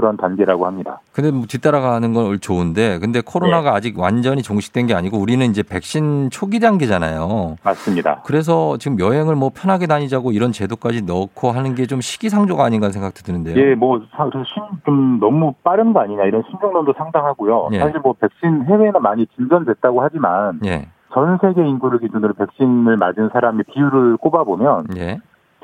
[0.00, 1.00] 그런 단계라고 합니다.
[1.12, 6.30] 근데 뭐 뒤따라가는 건 좋은데 근데 코로나가 아직 완전히 종식된 게 아니고 우리는 이제 백신
[6.30, 7.56] 초기 단계잖아요.
[7.62, 8.22] 맞습니다.
[8.24, 13.22] 그래서 지금 여행을 뭐 편하게 다니자고 이런 제도까지 넣고 하는 게 좀 시기상조가 아닌가 생각도
[13.22, 13.56] 드는데요.
[13.56, 14.00] 예, 뭐,
[14.84, 17.70] 좀 너무 빠른 거 아니냐 이런 신경론도 상당하고요.
[17.72, 17.80] 예.
[17.80, 20.86] 사실 뭐 백신 해외는 많이 진전됐다고 하지만 예.
[21.12, 25.18] 전 세계 인구를 기준으로 백신을 맞은 사람의 비율을 꼽아보면 예.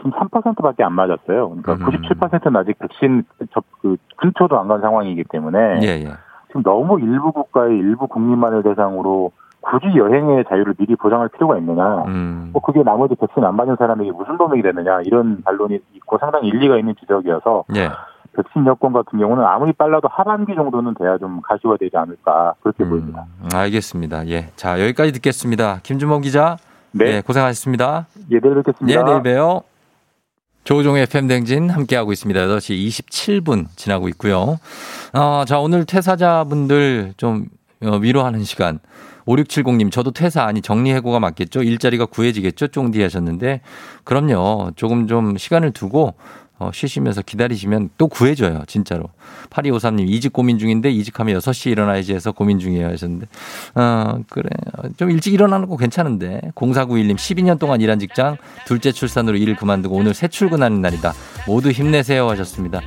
[0.06, 1.50] 지금 3%밖에 안 맞았어요.
[1.50, 1.78] 그러니까 음.
[1.90, 6.08] 97%는 아직 백신 접, 그 근처도 안 간 상황이기 때문에 예, 예.
[6.48, 9.30] 지금 너무 일부 국가의 일부 국민만을 대상으로
[9.60, 12.04] 굳이 여행의 자유를 미리 보장할 필요가 있느냐.
[12.06, 12.50] 음.
[12.52, 16.78] 뭐 그게 나머지 백신 안 맞은 사람에게 무슨 도움이 되느냐 이런 반론이 있고 상당히 일리가
[16.78, 17.88] 있는 지적이어서 예.
[18.36, 23.24] 백신 여권 같은 경우는 아무리 빨라도 하반기 정도는 돼야 좀 가시화되지 않을까 그렇게 보입니다.
[23.42, 24.26] 음, 알겠습니다.
[24.28, 24.48] 예.
[24.56, 25.78] 자, 여기까지 듣겠습니다.
[25.82, 26.56] 김준범 기자.
[26.92, 27.16] 네.
[27.16, 28.06] 예, 고생하셨습니다.
[28.30, 29.00] 예, 내일 뵙겠습니다.
[29.00, 29.62] 예, 내일 봬요.
[30.66, 32.40] 조종의 FM 댕진 함께하고 있습니다.
[32.40, 34.58] 8시 27분 지나고 있고요.
[35.12, 37.46] 어, 자, 오늘 퇴사자분들 좀
[37.84, 38.80] 어, 위로하는 시간.
[39.26, 41.62] 5670님, 저도 퇴사 아니 정리해고가 맞겠죠?
[41.62, 42.68] 일자리가 구해지겠죠?
[42.68, 43.60] 쫑디 하셨는데,
[44.02, 44.72] 그럼요.
[44.74, 46.14] 조금 좀 시간을 두고,
[46.58, 48.62] 어, 쉬시면서 기다리시면 또 구해져요.
[48.66, 49.10] 진짜로.
[49.50, 52.88] 8253님, 이직 고민 중인데, 이직하면 6시에 일어나야지 해서 고민 중이에요.
[52.88, 53.26] 하셨는데,
[53.74, 54.48] 어, 그래.
[54.96, 56.40] 좀 일찍 일어나는 거 괜찮은데.
[56.54, 61.12] 0491님, 12년 동안 일한 직장, 둘째 출산으로 일을 그만두고 오늘 새 출근하는 날이다.
[61.46, 62.28] 모두 힘내세요.
[62.30, 62.80] 하셨습니다.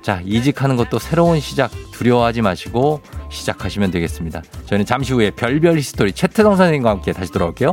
[0.00, 3.00] 자, 이직하는 것도 새로운 시작 두려워하지 마시고
[3.30, 4.42] 시작하시면 되겠습니다.
[4.66, 7.72] 저희는 잠시 후에 별별 히스토리 최태성 선생님과 함께 다시 돌아올게요.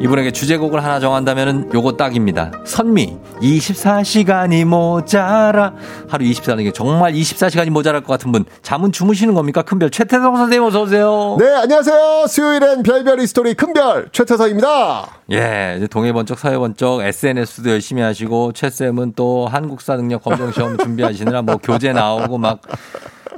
[0.00, 2.52] 이분에게 주제곡을 하나 정한다면 요거 딱입니다.
[2.64, 5.74] 선미 24시간이 모자라
[6.08, 9.62] 하루 24시간 정말 24시간이 모자랄 것 같은 분 잠은 주무시는 겁니까?
[9.62, 11.36] 큰별 최태성 선생님 어서 오세요.
[11.40, 12.26] 네, 안녕하세요.
[12.28, 15.06] 수요일엔 별별 히스토리 큰별 최태성입니다.
[15.32, 20.52] 예, 이제 동해 번쩍 서해 번쩍 SNS도 열심히 하시고 최 쌤은 또 한국사 능력 검정
[20.52, 22.60] 시험 준비하시느라 뭐 교재 나오고 막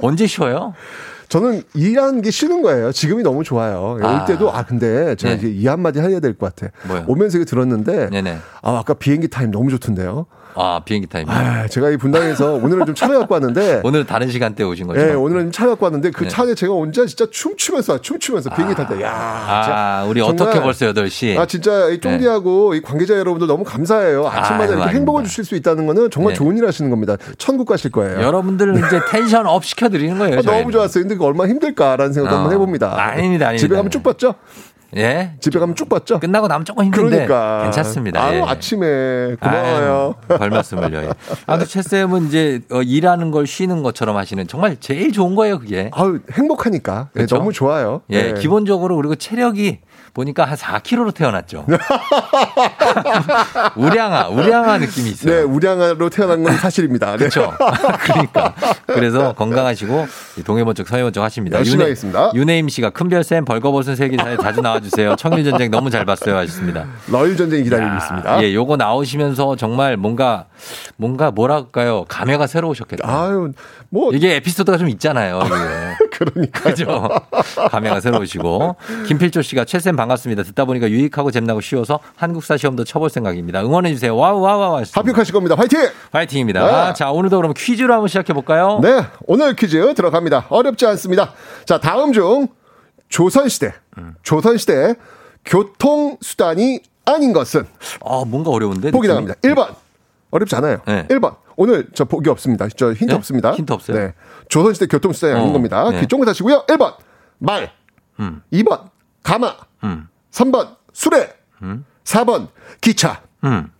[0.01, 0.73] 언제 쉬어요?
[1.31, 2.91] 저는 일하는 게 싫은 거예요.
[2.91, 3.93] 지금이 너무 좋아요.
[3.95, 4.25] 올 아.
[4.25, 5.39] 때도 아 근데 제가 네.
[5.39, 6.73] 이제 이 한마디 해야 될 것 같아.
[6.85, 7.05] 뭐요?
[7.07, 8.37] 오면서 이거 들었는데 네네.
[8.61, 10.25] 아 아까 비행기 타임 너무 좋던데요.
[10.55, 11.29] 아 비행기 타임.
[11.29, 14.99] 아 제가 이 분당에서 오늘은 좀 차를 갖고 왔는데 오늘 다른 시간대 오신 거죠?
[14.99, 16.29] 네, 오늘은 좀 차를 갖고 왔는데 그 네.
[16.29, 18.01] 차에 제가 혼자 진짜 춤추면서.
[18.01, 19.01] 춤추면서 비행기 탈 때.
[19.03, 21.35] 야, 아, 우리 정말 어떻게 벌써 8 시?
[21.37, 24.27] 아 진짜 이 쫑디하고 이 관계자 여러분들 너무 감사해요.
[24.27, 24.95] 아침마다 아이고, 이렇게.
[24.95, 26.37] 행복을 주실 수 있다는 거는 정말 네.
[26.37, 27.15] 좋은 일 하시는 겁니다.
[27.37, 28.21] 천국 가실 거예요.
[28.21, 30.39] 여러분들은 이제 텐션 up 시켜드리는 거예요.
[30.39, 30.41] 아.
[30.41, 31.03] 너무 좋았어요.
[31.03, 32.39] 근데 그 얼마나 힘들까라는 생각 도 어.
[32.39, 32.87] 한번 해봅니다.
[32.99, 33.57] 아닙니다, 아닙니다.
[33.57, 34.35] 집에 가면 쭉 봤죠?
[34.97, 35.33] 예?
[35.39, 36.19] 집에 가면 쭉 봤죠?
[36.19, 37.63] 끝나고 나면 조금 힘든데 그러니까.
[37.63, 38.21] 괜찮습니다.
[38.23, 38.41] 아유, 예.
[38.41, 40.15] 아침에 고마워요.
[40.29, 40.97] 아유, 별 말씀을요.
[41.03, 41.09] 예.
[41.47, 45.89] 아무튼 최 쌤은 이제 어, 일하는 걸 쉬는 것처럼 하시는 정말 제일 좋은 거예요, 그게.
[45.93, 47.09] 아유, 행복하니까.
[47.13, 47.37] 네, 그렇죠?
[47.37, 48.01] 너무 좋아요.
[48.09, 48.39] 예, 네.
[48.41, 49.79] 기본적으로 그리고 체력이
[50.13, 51.65] 보니까 한 4kg로 태어났죠.
[53.75, 55.33] 우량아, 우량아 느낌이 있어요.
[55.33, 57.11] 네, 우량아로 태어난 건 사실입니다.
[57.11, 57.17] 네.
[57.17, 57.53] 그렇죠.
[58.03, 58.53] 그러니까
[58.87, 60.07] 그래서 건강하시고
[60.45, 61.57] 동에 번쩍 서에 번쩍 하십니다.
[61.57, 62.31] 열심히 하겠습니다.
[62.33, 65.15] 윤혜임 씨가 큰별쌤 벌거벗은 세계사에 자주 나와주세요.
[65.15, 66.85] 청일전쟁 너무 잘 봤어요 하셨습니다.
[67.07, 68.43] 러일 전쟁이 기다리고 야, 있습니다.
[68.43, 70.45] 예, 요거 나오시면서 정말 뭔가
[70.97, 73.07] 뭔가 뭐랄까요 감회가 새로우셨겠다.
[73.09, 73.51] 아유,
[73.89, 75.41] 뭐 이게 에피소드가 좀 있잖아요.
[75.45, 75.55] 이게.
[76.17, 76.61] 그러니까.
[76.61, 77.09] 그죠?
[77.71, 78.75] 감회가 새로우시고.
[79.07, 80.43] 김필조 씨가 최쌤 반갑습니다.
[80.43, 83.61] 듣다 보니까 유익하고 재미나고 쉬워서 한국사 시험도 쳐볼 생각입니다.
[83.61, 84.15] 응원해 주세요.
[84.15, 84.75] 와우, 와우, 와우.
[84.77, 84.99] 하셨습니다.
[84.99, 85.55] 합격하실 겁니다.
[85.55, 85.79] 화이팅!
[86.11, 86.87] 화이팅입니다.
[86.87, 86.93] 네.
[86.93, 88.79] 자, 오늘도 그럼 퀴즈로 한번 시작해 볼까요?
[88.81, 90.47] 네, 오늘 퀴즈 들어갑니다.
[90.49, 91.33] 어렵지 않습니다.
[91.65, 92.47] 자, 다음 중
[93.09, 94.15] 조선시대, 음.
[94.23, 94.95] 조선시대
[95.45, 97.67] 교통 수단이 아닌 것은
[98.03, 98.89] 아, 뭔가 어려운데?
[98.91, 99.07] 보기?
[99.07, 99.35] 나갑니다.
[99.41, 99.75] 1번.
[100.31, 100.79] 어렵지 않아요.
[100.87, 101.05] 네.
[101.09, 101.35] 1번.
[101.57, 102.67] 오늘 저 보기 없습니다.
[102.75, 103.13] 저 힌트 네?
[103.13, 103.51] 없습니다.
[103.53, 103.97] 힌트 없어요?
[103.97, 104.13] 네.
[104.49, 105.89] 조선시대 교통수단이 아닌 어, 겁니다.
[105.91, 105.99] 네.
[105.99, 106.65] 귀 쫑긋 하시고요.
[106.67, 106.95] 1번.
[107.37, 107.71] 말.
[108.19, 108.41] 음.
[108.51, 108.89] 2번.
[109.23, 109.55] 가마.
[109.83, 110.07] 음.
[110.31, 110.75] 3번.
[110.93, 111.33] 수레.
[111.63, 111.85] 음.
[112.03, 112.47] 4번.
[112.79, 113.21] 기차.
[113.43, 113.71] 음.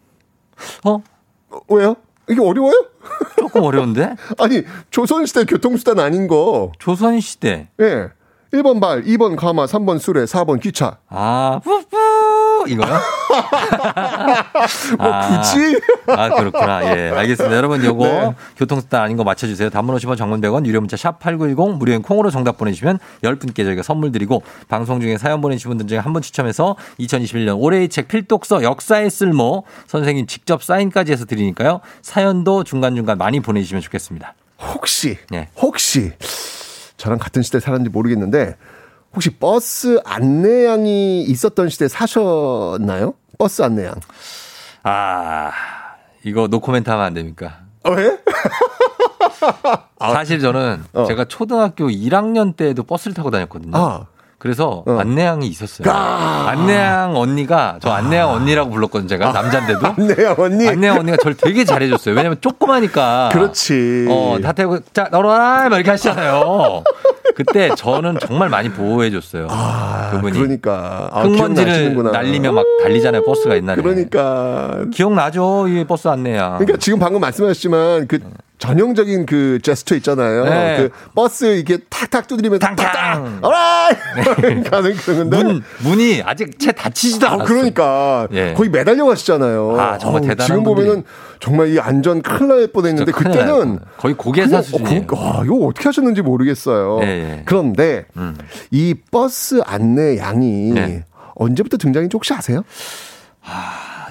[0.84, 1.02] 어?
[1.50, 1.96] 어, 왜요?
[2.30, 2.86] 이게 어려워요?
[3.38, 4.16] 조금 어려운데?
[4.40, 6.72] 아니, 조선시대 교통수단 아닌 거.
[6.80, 7.70] 조선시대.
[7.82, 8.10] 예.
[8.54, 10.98] 1번 말, 2번 가마, 3번 수레, 4번 기차.
[11.08, 11.98] 아, 뿌뿌!
[12.68, 12.94] 이거요?
[14.98, 15.80] 뭐 굳이?
[16.08, 16.86] 아, 그렇구나.
[16.96, 17.56] 예, 알겠습니다.
[17.56, 18.34] 여러분, 요거 네.
[18.58, 19.70] 교통수단 아닌 거 맞춰주세요.
[19.70, 24.12] 단문 50원, 장문 100원, 유료 문자 샵 8910, 무료인 콩으로 정답 보내주시면 10분께 저희가 선물
[24.12, 29.10] 드리고, 방송 중에 사연 보내주신 분들 중에 한 분 추첨해서 2021년 올해의 책 필독서 역사의
[29.10, 31.80] 쓸모 선생님 직접 사인까지 해서 드리니까요.
[32.02, 34.34] 사연도 중간중간 많이 보내주시면 좋겠습니다.
[34.60, 35.48] 혹시, 네.
[35.58, 36.12] 혹시,
[36.98, 38.58] 저랑 같은 시대 살았는지 모르겠는데,
[39.14, 43.14] 혹시 버스 안내양이 있었던 시대 사셨나요?
[43.38, 43.96] 버스 안내양.
[44.84, 45.52] 아,
[46.24, 47.60] 이거 노코멘트 하면 안 됩니까?
[47.84, 48.18] 어, 왜?
[50.00, 51.06] 사실 저는 어.
[51.06, 53.76] 제가 초등학교 1학년 때도 버스를 타고 다녔거든요.
[53.76, 54.06] 아.
[54.38, 54.98] 그래서 어.
[55.00, 55.92] 안내양이 있었어요.
[55.92, 59.08] 안내양 언니가 저 안내양 언니라고 불렀거든요.
[59.08, 59.86] 제가 남잔데도.
[59.86, 60.68] 안내양 언니.
[60.68, 62.16] 안내양 언니가 저를 되게 잘해줬어요.
[62.16, 63.30] 왜냐면 조그마니까.
[63.34, 64.08] 그렇지.
[64.10, 66.84] 어, 다 태우고 자 너라 막 이렇게 하시잖아요.
[67.36, 69.48] 그때 저는 정말 많이 보호해줬어요.
[70.12, 70.38] 그분이.
[70.38, 71.10] 그러니까.
[71.12, 71.96] 아, 흙먼지를.
[72.12, 73.24] 날리며 막 달리잖아요.
[73.24, 73.82] 버스가 옛날에.
[73.82, 74.86] 그러니까.
[74.94, 75.68] 기억나죠?
[75.68, 76.58] 이 버스 안내양.
[76.60, 78.20] 그러니까 지금 방금 말씀하셨지만 그
[78.62, 80.46] 전형적인 그 제스처 있잖아요.
[80.46, 80.78] 네.
[80.78, 85.44] 그 버스 이렇게 탁탁 두드리면서 탁탁 오라이 가는 그런 건데.
[85.44, 87.48] 문 문이 아직 채 닫히지도 아, 않았어요.
[87.48, 88.54] 그러니까 예.
[88.54, 89.80] 거의 매달려 가시잖아요.
[89.80, 90.86] 아, 정말 아우, 대단한 지금 분들이.
[90.86, 91.04] 보면은
[91.40, 93.12] 정말 이 안전 큰일 날 뻔했는데.
[93.12, 95.08] 그때는 거의 곡예사 수준이에요.
[95.12, 97.00] 어, 와, 이거 어떻게 하셨는지 모르겠어요.
[97.02, 97.44] 예, 예.
[97.46, 98.38] 그런데 음.
[98.70, 101.04] 이 버스 안내 양이 네.
[101.34, 102.64] 언제부터 등장인지 혹시 아세요?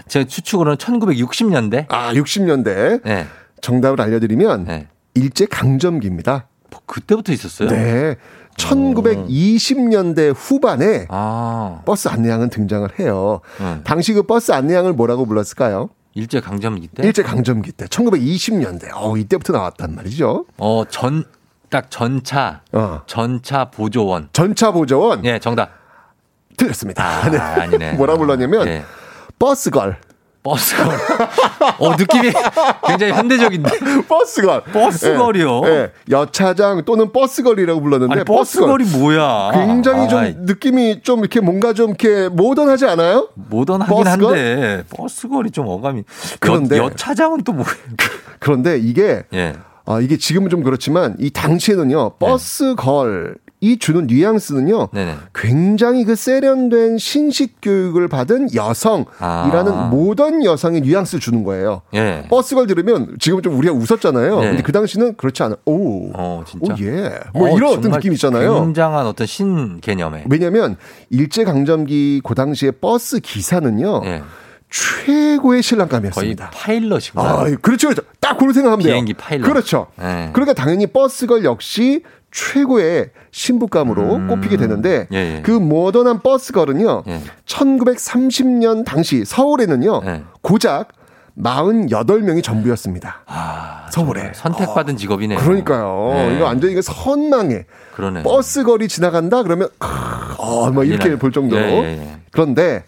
[0.09, 1.87] 제 추측으로는 1960년대.
[1.89, 3.03] 아, 60년대.
[3.05, 3.27] 네.
[3.61, 4.89] 정답을 알려드리면 네.
[5.15, 6.47] 일제 강점기입니다.
[6.71, 7.69] 뭐 그때부터 있었어요?
[7.69, 8.17] 네.
[8.57, 13.41] 1920년대 후반에 아, 버스 안내양은 등장을 해요.
[13.61, 13.81] 음.
[13.85, 15.89] 당시 그 버스 안내양을 뭐라고 불렀을까요?
[16.15, 17.07] 일제 강점기 때.
[17.07, 18.91] 일제 강점기 때 1920년대.
[18.95, 20.45] 어, 이때부터 나왔단 말이죠.
[20.59, 21.25] 어, 전,
[21.71, 23.03] 딱 전차, 어.
[23.07, 24.29] 전차 보조원.
[24.33, 25.71] 전차 보조원 예, 정답.
[26.57, 27.03] 틀렸습니다.
[27.03, 27.31] 아,
[27.63, 27.93] 아니네.
[27.95, 28.85] 뭐라 불렀냐면 예.
[29.39, 29.97] 버스걸.
[30.43, 30.87] 버스걸.
[31.79, 32.33] 어, 느낌이
[32.87, 33.71] 굉장히 현대적인데.
[34.09, 34.63] 버스걸.
[34.73, 35.61] 버스걸이요?
[35.67, 35.93] 예, 예.
[36.11, 39.51] 여차장 또는 버스걸이라고 불렀는데 아니, 버스걸이 뭐야?
[39.53, 43.29] 굉장히 좀 아이, 느낌이 좀 이렇게 뭔가 좀 이렇게 모던하지 않아요?
[43.35, 44.27] 모던하긴 버스걸?
[44.39, 46.05] 한데, 버스걸이 좀 어감이.
[46.41, 47.71] 그런데- 여, 여차장은 또 뭐예요?
[48.39, 49.55] 그런데 이게 예.
[49.85, 52.13] 아, 이게 지금은 좀 그렇지만 이 당시에는요.
[52.19, 54.89] bus girl이 주는 뉘앙스는요.
[54.93, 55.17] 네네.
[55.35, 59.89] 굉장히 그 세련된 신식 교육을 받은 여성이라는 아.
[59.91, 61.83] 모던 여성의 뉘앙스를 주는 거예요.
[61.95, 62.25] 예.
[62.31, 64.41] bus girl 들으면 지금 좀 우리가 웃었잖아요.
[64.41, 64.49] 네.
[64.49, 65.57] 근데 그 당시는 그렇지 않아.
[65.67, 66.11] 오.
[66.15, 66.73] 어, 진짜.
[66.73, 67.21] 오 예.
[67.35, 68.55] 뭐 어, 이런 어떤 느낌 있잖아요.
[68.65, 70.25] 굉장한 어떤 신 개념에.
[70.31, 70.77] 왜냐면
[71.11, 74.03] 일제 강점기 그 당시에 버스 기사는요.
[74.07, 74.23] 예.
[74.71, 76.51] 최고의 신랑감이었습니다.
[76.55, 77.23] 파일럿이구나.
[77.23, 78.03] 아, 그렇죠, 그렇죠.
[78.21, 78.93] 딱 그런 생각하면 돼요.
[78.93, 79.49] 비행기 파일럿.
[79.49, 79.89] 그렇죠.
[80.01, 80.31] 예.
[80.33, 84.29] 그러니까 당연히 버스걸 역시 최고의 신부감으로 음.
[84.29, 85.43] 꼽히게 되는데 예, 예.
[85.43, 87.03] 그 모던한 버스걸은요.
[87.09, 87.21] 예.
[87.47, 90.03] 1930년 당시 서울에는요.
[90.07, 90.23] 예.
[90.41, 90.89] 고작
[91.39, 93.23] 48명이 전부였습니다.
[93.27, 94.33] 아, 서울에.
[94.35, 95.39] 선택받은 직업이네요.
[95.39, 96.11] 그러니까요.
[96.15, 96.37] 네.
[96.37, 97.65] 이거 완전히 이거 선망에
[97.95, 98.23] 그러네.
[98.23, 99.69] 버스걸이 지나간다 그러면
[100.37, 101.17] 어, 뭐 이렇게.
[101.17, 101.61] 볼 정도로.
[101.63, 102.19] 예.
[102.31, 102.85] 그런데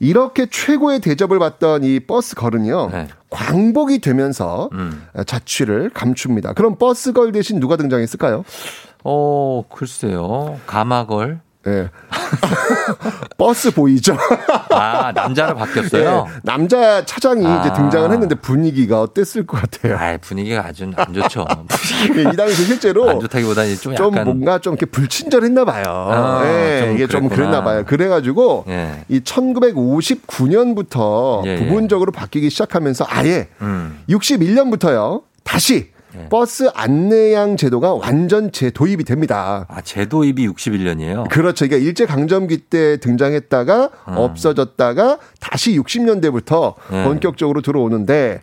[0.00, 2.88] 이렇게 최고의 대접을 받던 이 버스 걸은요.
[2.90, 3.08] 네.
[3.28, 5.06] 광복이 되면서 음.
[5.26, 6.54] 자취를 감춥니다.
[6.54, 8.44] 그럼 버스걸 대신 누가 등장했을까요?
[9.04, 10.58] 어, 글쎄요.
[10.66, 11.40] 가마걸.
[11.66, 11.90] 예.
[13.36, 14.16] 버스 보이죠?
[14.70, 16.24] 아, 남자로 바뀌었어요?
[16.26, 16.32] 예.
[16.42, 17.60] 남자 차장이 아.
[17.60, 19.96] 이제 등장을 했는데 분위기가 어땠을 것 같아요?
[19.98, 21.44] 아, 분위기가 아주 안 좋죠.
[22.32, 25.84] 이 당시 실제로 안 좋다기보다는 좀 좀 약간 뭔가 좀 이렇게 불친절했나 봐요.
[25.86, 27.36] 아, 예, 좀 이게 좀 그랬구나.
[27.36, 27.84] 그랬나 봐요.
[27.86, 29.04] 그래가지고 예.
[29.08, 31.56] 이 1959년부터 예, 예.
[31.56, 33.98] 부분적으로 바뀌기 시작하면서 아예 음.
[34.08, 36.28] 61년부터요 다시 예.
[36.28, 39.66] 버스 안내양 제도가 완전 재도입이 됩니다.
[39.68, 41.28] 아, 제도입이 61년이에요.
[41.28, 41.66] 그렇죠.
[41.66, 44.14] 그러니까 일제 강점기 때 등장했다가 음.
[44.16, 47.04] 없어졌다가 다시 60년대부터 예.
[47.04, 48.42] 본격적으로 들어오는데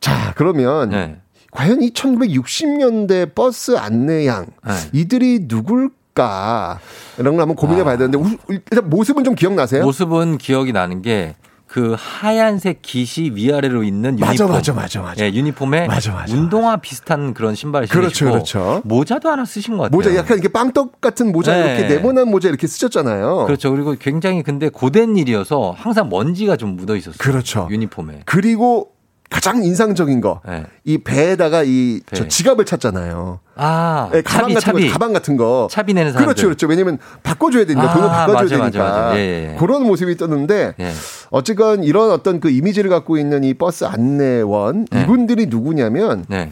[0.00, 1.16] 자 그러면 예.
[1.50, 4.72] 과연 이 1960년대 버스 안내양 네.
[4.92, 6.78] 이들이 누굴까
[7.18, 9.82] 이런 걸 한번 고민해 봐야 되는데 우- 일단 모습은 좀 기억나세요?
[9.84, 11.34] 모습은 기억이 나는 게
[11.72, 14.28] 그 하얀색 깃이 위아래로 있는 유니폼.
[14.28, 15.24] 맞아, 맞아, 맞아, 맞아.
[15.24, 16.34] 예, 유니폼에 맞아, 맞아.
[16.34, 18.82] 운동화 비슷한 그런 신발을 신으시고 그렇죠, 그렇죠.
[18.84, 19.96] 모자도 하나 쓰신 것 같아요.
[19.96, 21.78] 모자 약간 이렇게 빵떡 같은 모자 네.
[21.78, 23.46] 이렇게 네모난 모자 이렇게 쓰셨잖아요.
[23.46, 23.70] 그렇죠.
[23.70, 27.16] 그리고 굉장히 근데 고된 일이어서 항상 먼지가 좀 묻어 있었어요.
[27.16, 27.66] 그렇죠.
[27.70, 28.24] 유니폼에.
[28.26, 28.91] 그리고
[29.32, 30.40] 가장 인상적인 거.
[30.46, 30.64] 네.
[30.84, 32.28] 이 배에다가 이저 배.
[32.28, 33.40] 지갑을 찾잖아요.
[33.56, 34.86] 아, 예, 가방 차비, 같은 차비.
[34.86, 35.68] 거, 가방 같은 거.
[35.70, 36.26] 차비 내는 사람들.
[36.26, 36.66] 그렇죠, 그렇죠.
[36.66, 39.18] 왜냐면 바꿔줘야 되니까 아, 돈을 바꿔줘야 맞아, 맞아, 되니까 맞아.
[39.18, 39.56] 예, 예.
[39.58, 40.92] 그런 모습이 떴는데 예.
[41.30, 45.02] 어쨌건 이런 어떤 그 이미지를 갖고 있는 이 버스 안내원 네.
[45.02, 46.50] 이분들이 누구냐면 네.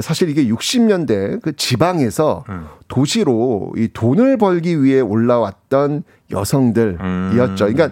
[0.00, 2.66] 사실 이게 60년대 그 지방에서 음.
[2.86, 7.00] 도시로 이 돈을 벌기 위해 올라왔던 여성들이었죠.
[7.02, 7.54] 음.
[7.56, 7.90] 그러니까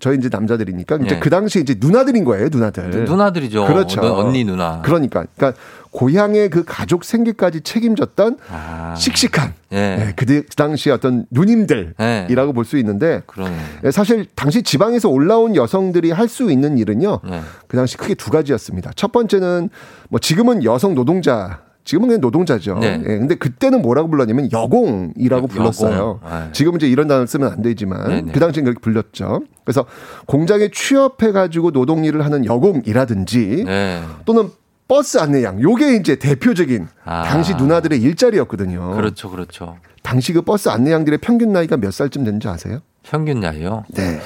[0.00, 1.18] 저희 이제 남자들이니까 이제 예.
[1.18, 3.04] 그 당시에 이제 누나들인 거예요, 누나들.
[3.04, 3.66] 누나들이죠.
[3.66, 4.00] 그렇죠.
[4.00, 4.80] 어, 언니 누나.
[4.82, 8.94] 그러니까, 그러니까 고향의 그 가족 생계까지 책임졌던 아.
[8.96, 9.76] 씩씩한 예.
[9.76, 12.52] 예, 그, 그 당시 어떤 누님들이라고 예.
[12.52, 13.56] 볼수 있는데 그러네.
[13.84, 17.20] 예, 사실 당시 지방에서 올라온 여성들이 할 수 있는 일은요.
[17.24, 17.40] 네.
[17.68, 18.90] 그 당시 크게 두 가지였습니다.
[18.94, 19.70] 첫 번째는
[20.10, 22.78] 뭐 지금은 여성 노동자 지금은 그냥 노동자죠.
[22.80, 23.00] 네.
[23.02, 25.96] 예, 근데 그때는 뭐라고 불렀냐면 여공이라고 여- 불렀어요.
[25.96, 26.20] 여공.
[26.30, 26.52] 네.
[26.52, 28.32] 지금은 이제 이런 단어를 쓰면 안 되지만 네네.
[28.32, 29.40] 그 당시엔 그렇게 불렸죠.
[29.64, 29.86] 그래서
[30.26, 34.02] 공장에 취업해 가지고 노동 일을 하는 여공이라든지 네.
[34.26, 34.50] 또는
[34.86, 37.22] 버스 안내양 요게 이제 대표적인 아.
[37.24, 38.90] 당시 누나들의 일자리였거든요.
[38.94, 39.78] 그렇죠, 그렇죠.
[40.02, 42.80] 당시 그 버스 안내양들의 평균 나이가 몇 살쯤 되는지 아세요?
[43.02, 43.84] 평균 나이요?
[43.94, 44.20] 네.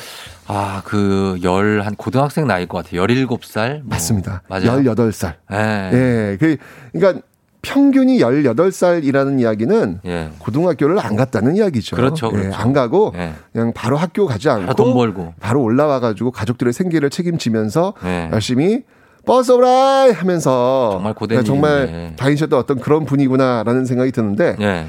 [0.49, 3.03] 아, 그, 열, 한, 고등학생 나이일 것 같아요.
[3.05, 3.75] 17살?
[3.79, 3.91] 뭐.
[3.91, 4.43] 맞습니다.
[4.49, 4.83] 맞아요.
[4.83, 5.35] 18살.
[5.53, 5.91] 예.
[5.93, 6.37] 예.
[6.41, 6.57] 그,
[6.93, 7.23] 그러니까
[7.63, 10.31] 평균이 18살이라는 이야기는 예.
[10.39, 11.97] 고등학교를 안 갔다는 이야기죠.
[11.97, 12.57] 그렇죠, 예, 그렇죠.
[12.57, 13.33] 안 가고 예.
[13.53, 15.35] 그냥 바로 학교 가지 않고 돈 벌고.
[15.41, 18.31] 바로 올라와 가지고 가족들의 생계를 책임지면서 예.
[18.33, 18.83] 열심히
[19.25, 22.17] 버스 오라이 하면서 정말 고된 정말 일이네.
[22.17, 24.87] 다니셨던 어떤 그런 분이구나라는 생각이 드는데 예.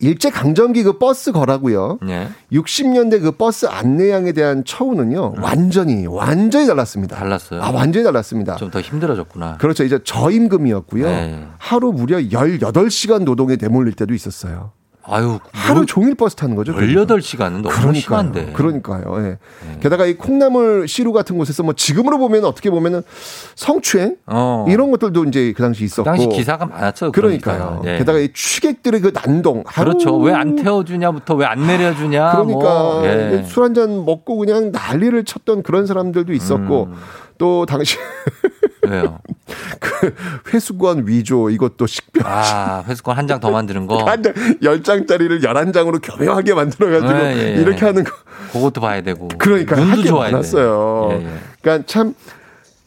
[0.00, 1.98] 일제 강점기 그 bus girl하고요.
[2.08, 2.28] 예.
[2.52, 5.34] 60년대 그 버스 안내양에 대한 처우는요.
[5.40, 7.16] 완전히 완전히 달랐습니다.
[7.16, 7.18] 음.
[7.18, 7.62] 달랐어요.
[7.62, 8.56] 아, 완전히 달랐습니다.
[8.56, 9.56] 좀 더 힘들어졌구나.
[9.58, 9.84] 그렇죠.
[9.84, 11.06] 이제 저임금이었고요.
[11.06, 11.46] 네.
[11.58, 14.72] 하루 무려 18시간 노동에 내몰릴 때도 있었어요.
[15.10, 16.74] 아유, 하루 종일 버스 타는 거죠.
[16.74, 17.04] 그러니까.
[17.16, 18.52] 18시간은 너무 심한데.
[18.52, 19.14] 그러니까요.
[19.24, 19.38] 예.
[19.80, 23.02] 게다가 이 콩나물 시루 같은 곳에서 뭐 지금으로 보면 어떻게 보면은
[23.54, 24.66] 성추행 어.
[24.68, 26.04] 이런 것들도 이제 그 당시 있었고.
[26.04, 27.12] 당시 기사가 많았죠.
[27.12, 27.80] 그러니까요.
[27.82, 27.92] 그러니까.
[27.94, 27.98] 예.
[27.98, 29.64] 게다가 이 취객들의 그 난동.
[29.66, 30.16] 하루 그렇죠.
[30.18, 32.32] 왜 안 태워주냐부터 왜 안 내려주냐.
[32.32, 33.02] 그러니까 뭐.
[33.06, 33.42] 예.
[33.46, 36.94] 술 한 잔 먹고 그냥 난리를 쳤던 그런 사람들도 있었고 음.
[37.38, 37.96] 또 당시
[38.82, 39.18] 왜요?
[39.80, 40.14] 그
[40.52, 44.04] 회수권 위조 이것도 식별 아, 회수권 한 장 더 만드는 거.
[44.04, 47.60] 한 장, 10장짜리를 11장으로 교묘하게 만들어가지고 예, 예, 예.
[47.60, 48.12] 이렇게 하는 거.
[48.52, 49.28] 그것도 봐야 되고.
[49.38, 51.08] 그러니까 눈도 좋아야 많았어요.
[51.10, 51.16] 돼.
[51.20, 51.38] 예, 예.
[51.60, 52.14] 그러니까 참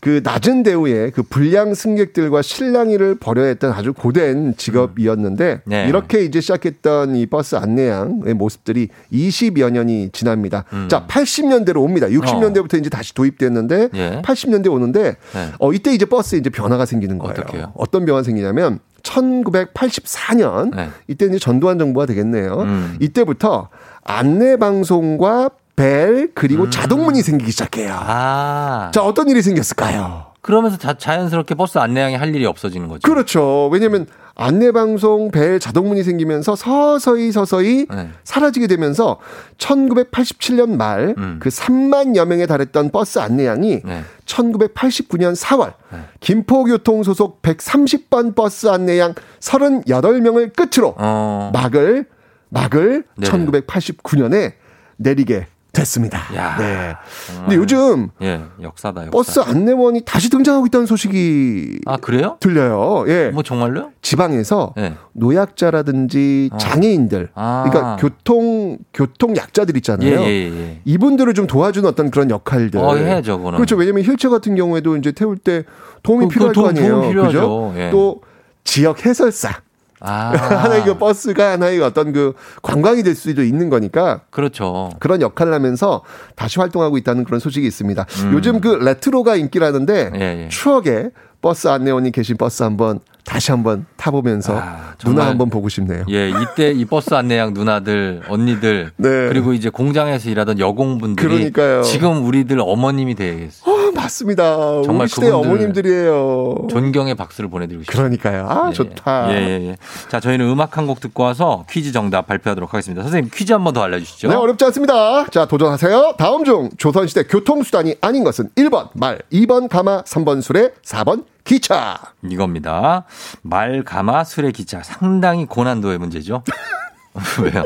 [0.01, 5.85] 그 낮은 대우에 그 불량 승객들과 실랑이를 벌여야 했던 아주 고된 직업이었는데 네.
[5.87, 10.65] 이렇게 이제 시작했던 이 버스 안내양의 모습들이 20여 년이 지납니다.
[10.73, 10.87] 음.
[10.89, 12.07] 자, 80년대로 옵니다.
[12.07, 14.21] 60년대부터 이제 다시 도입됐는데 예.
[14.25, 15.51] 80년대 오는데 네.
[15.59, 17.35] 어 이때 이제 버스에 이제 변화가 생기는 거예요.
[17.37, 17.71] 어떻게요?
[17.75, 20.89] 어떤 변화가 생기냐면 1984년 네.
[21.07, 22.61] 이때 이제 전두환 정부가 되겠네요.
[22.61, 22.97] 음.
[22.99, 23.69] 이때부터
[24.03, 27.91] 안내 방송과 벨 그리고 자동문이 생기기 시작해요.
[27.91, 27.97] 음.
[27.99, 28.91] 아.
[28.93, 30.27] 자 어떤 일이 생겼을까요?
[30.41, 33.07] 그러면서 자, 자연스럽게 버스 안내양이 할 일이 없어지는 거죠.
[33.07, 33.67] 그렇죠.
[33.71, 38.09] 왜냐하면 안내 방송 벨 자동문이 생기면서 서서히 서서히 네.
[38.23, 39.19] 사라지게 되면서
[39.57, 41.39] 1987년 말그 음.
[41.43, 44.03] 3만여 명에 달했던 버스 안내양이 네.
[44.25, 45.99] 1989년 4월 네.
[46.21, 51.51] 김포교통 소속 130번 버스 안내양 38명을 끝으로 어.
[51.53, 52.05] 막을
[52.49, 53.27] 막을 네.
[53.27, 54.53] 1989년에
[54.97, 56.19] 내리게 됐습니다.
[56.35, 56.57] 야.
[56.57, 56.93] 네.
[57.27, 57.45] 정말.
[57.45, 59.11] 근데 요즘 예, 역사다, 역사.
[59.11, 62.35] 버스 안내원이 다시 등장하고 있다는 소식이 아, 그래요?
[62.41, 63.05] 들려요.
[63.07, 63.29] 예.
[63.33, 63.91] 뭐 정말요?
[64.01, 64.95] 지방에서 예.
[65.13, 66.57] 노약자라든지 어.
[66.57, 67.65] 장애인들, 아.
[67.69, 70.19] 그러니까 교통 교통 약자들 예, 있잖아요.
[70.21, 70.81] 예, 예.
[70.85, 72.79] 이분들을 좀 도와주는 어떤 그런 역할들.
[72.79, 73.57] 어, 해야죠, 그거는.
[73.57, 73.75] 그렇죠.
[73.77, 75.63] 왜냐면 휠체어 같은 경우에도 이제 태울 때
[76.03, 76.89] 도움이 그, 필요할 그 거 아니에요.
[76.95, 77.31] 도움 필요하죠.
[77.39, 77.73] 그죠?
[77.77, 77.89] 예.
[77.91, 78.21] 또
[78.63, 79.61] 지역 해설사.
[80.01, 80.31] 아.
[80.35, 84.89] 하나의 그 버스가 하나의 어떤 그 관광이 될 수도 있는 거니까 그렇죠.
[84.99, 86.03] 그런 역할을 하면서
[86.35, 88.05] 다시 활동하고 있다는 그런 소식이 있습니다.
[88.23, 88.33] 음.
[88.33, 90.49] 요즘 그 레트로가 인기라는데 예, 예.
[90.49, 91.11] 추억의
[91.41, 95.27] 버스 안내원이 계신 버스 한번 다시 한번 타보면서 아, 누나.
[95.27, 96.03] 한번 보고 싶네요.
[96.09, 99.09] 예, 이때 이 버스 안내양 누나들, 언니들, 네.
[99.29, 101.81] 그리고 이제 공장에서 일하던 여공분들이 그러니까요.
[101.83, 103.73] 지금 우리들 어머님이 되겠어요.
[103.73, 104.81] 어, 맞습니다.
[104.83, 106.67] 정말 시대 어머님들이에요.
[106.69, 108.01] 존경의 박수를 보내드리고 싶습니다.
[108.19, 108.47] 그러니까요.
[108.49, 109.33] 아 예, 좋다.
[109.33, 109.77] 예, 예, 예.
[110.09, 113.03] 자, 저희는 음악 한 곡 듣고 와서 퀴즈 정답 발표하도록 하겠습니다.
[113.03, 114.27] 선생님 퀴즈 한 번 더 알려주시죠.
[114.29, 115.25] 네, 어렵지 않습니다.
[115.27, 116.15] 자, 도전하세요.
[116.17, 121.99] 다음 중 조선시대 교통수단이 아닌 것은 1번 말, 2번 가마, 3번 수레, 4번 기차.
[122.23, 123.05] 이겁니다.
[123.41, 124.81] 말, 가마, 수레, 기차.
[124.83, 126.43] 상당히 고난도의 문제죠.
[127.41, 127.63] 왜요?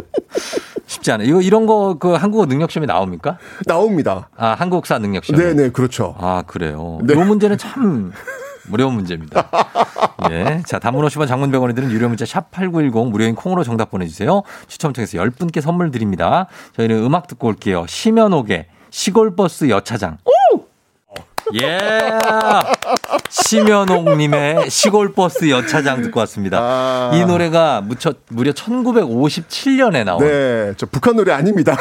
[0.88, 1.28] 쉽지 않아요.
[1.28, 3.38] 이거 이런 거 그 한국어 능력 시험에 나옵니까?
[3.66, 4.30] 나옵니다.
[4.38, 5.42] 아, 한국사 능력 시험.
[5.42, 6.16] 네, 네, 그렇죠.
[6.20, 7.00] 아, 그래요.
[7.04, 7.14] 네.
[7.14, 8.12] 이 문제는 참
[8.72, 9.50] 어려운 문제입니다.
[10.32, 10.62] 예.
[10.66, 14.42] 자, 단문 50원 장문 100원이 드는 유료 문자 샵 8910 무료인 콩으로 정답 보내주세요.
[14.68, 16.48] 추첨 통해서 10분께 선물 드립니다.
[16.76, 17.86] 저희는 음악 듣고 올게요.
[17.88, 20.18] 심연옥의 시골버스 여차장.
[21.62, 21.80] 예.
[23.30, 26.60] 심연옥님의 시골버스 여차장 듣고 왔습니다.
[26.62, 27.12] 아.
[27.14, 30.24] 이 노래가 무려, 무려 1957년에 나온.
[30.24, 31.78] 네, 저 북한 노래 아닙니다.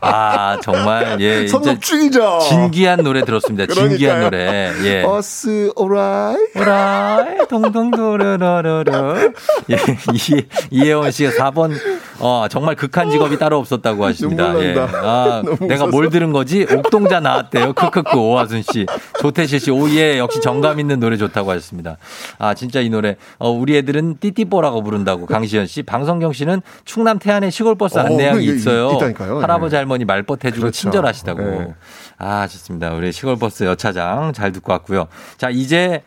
[0.00, 1.46] 아, 정말, 예.
[1.48, 2.40] 선곡중이죠.
[2.48, 3.72] 진기한 노래 들었습니다.
[3.72, 4.24] 진기한 그러니까요.
[4.30, 4.72] 노래.
[4.84, 5.02] 예.
[5.02, 6.36] 버스 오라이.
[6.56, 9.32] 오라이, 동동도르르르르.
[9.70, 9.76] 예,
[10.12, 11.72] 이, 이혜원 씨가 4번,
[12.18, 14.58] 어, 정말 극한 직업이 따로 없었다고 하십니다.
[14.62, 14.74] 예.
[14.78, 15.86] 아, 내가.
[15.86, 16.66] 뭘 들은 거지?
[16.70, 17.72] 옥동자 나왔대요.
[17.74, 18.86] 크크크, 오하순 씨.
[19.20, 21.96] 조태실 씨, 오예, 역시 정감 있는 노래 좋다고 하셨습니다.
[22.38, 23.16] 아, 진짜 이 노래.
[23.38, 25.82] 어, 우리 애들은 띠띠뽀라고 부른다고 강시현 씨.
[25.82, 28.92] 방성경 씨는 충남 태안의 시골버스 어, 안내양이 있어요.
[28.96, 29.40] 있다니까요.
[29.40, 29.76] 할아버지 네.
[29.78, 30.72] 할머니 말벗 해주고 그렇죠.
[30.80, 31.42] 친절하시다고.
[31.42, 31.74] 네.
[32.18, 32.92] 아, 좋습니다.
[32.92, 35.08] 우리 시골버스 여차장 잘 듣고 왔고요.
[35.36, 36.02] 자, 이제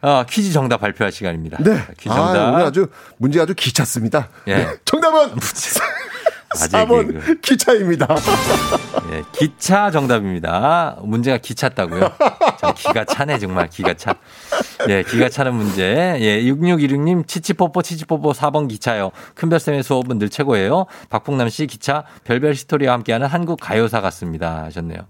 [0.00, 1.58] 어, 퀴즈 정답 발표할 시간입니다.
[1.62, 1.80] 네.
[1.96, 2.48] 퀴즈 아, 정답.
[2.54, 2.86] 오늘 아주
[3.18, 4.28] 문제 아주 기찼습니다.
[4.48, 4.56] 예.
[4.56, 4.66] 네.
[4.84, 5.30] 정답은
[6.54, 7.40] 4번 개그.
[7.40, 8.06] 기차입니다.
[9.12, 10.96] 예, 기차 정답입니다.
[11.02, 12.12] 문제가 기찼다고요?
[12.60, 13.68] 참 기가 차네, 정말.
[13.68, 14.14] 기가 차.
[14.88, 16.16] 예, 기가 차는 문제.
[16.20, 19.10] 예, 6616님, 치치뽀뽀, 치치뽀뽀 4번 기차요.
[19.34, 20.86] 큰별쌤의 수업은 늘 최고예요.
[21.10, 24.64] 박봉남 씨 기차, 별별 스토리와 함께하는 한국 가요사 같습니다.
[24.64, 25.00] 하셨네요.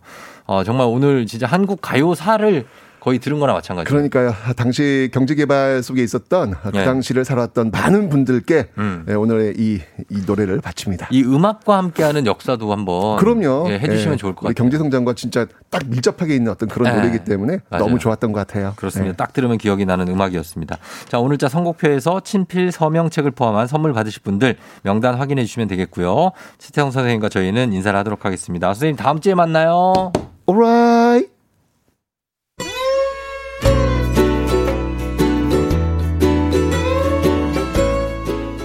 [0.47, 2.67] 어, 정말 오늘 진짜 한국 가요사를
[3.03, 3.89] 거의 들은 거나 마찬가지예요.
[3.89, 4.33] 그러니까요.
[4.55, 6.85] 당시 경제개발 속에 있었던 그 예.
[6.85, 9.05] 당시를 살아왔던 많은 분들께 음.
[9.09, 11.09] 예, 오늘의 이, 이 노래를 바칩니다.
[11.11, 13.69] 이 음악과 함께하는 역사도 한번 그럼요.
[13.71, 14.55] 예, 해주시면 예, 좋을 것 같아요.
[14.55, 16.97] 경제 성장과 진짜 딱 밀접하게 있는 어떤 그런 네.
[16.97, 17.87] 노래이기 때문에 맞아요.
[17.87, 18.75] 너무 좋았던 것 같아요.
[18.77, 19.11] 그렇습니다.
[19.11, 19.17] 예.
[19.17, 20.79] 딱 들으면 기억이 나는 음악이었습니다.
[21.09, 26.31] 자, 오늘자 선곡표에서 친필 서명책을 포함한 선물 받으실 분들 명단 확인해 주시면 되겠고요.
[26.59, 28.69] 최태성 선생님과 저희는 인사를 하도록 하겠습니다.
[28.69, 30.13] 선생님 다음 주에 만나요.
[30.49, 31.32] Alright.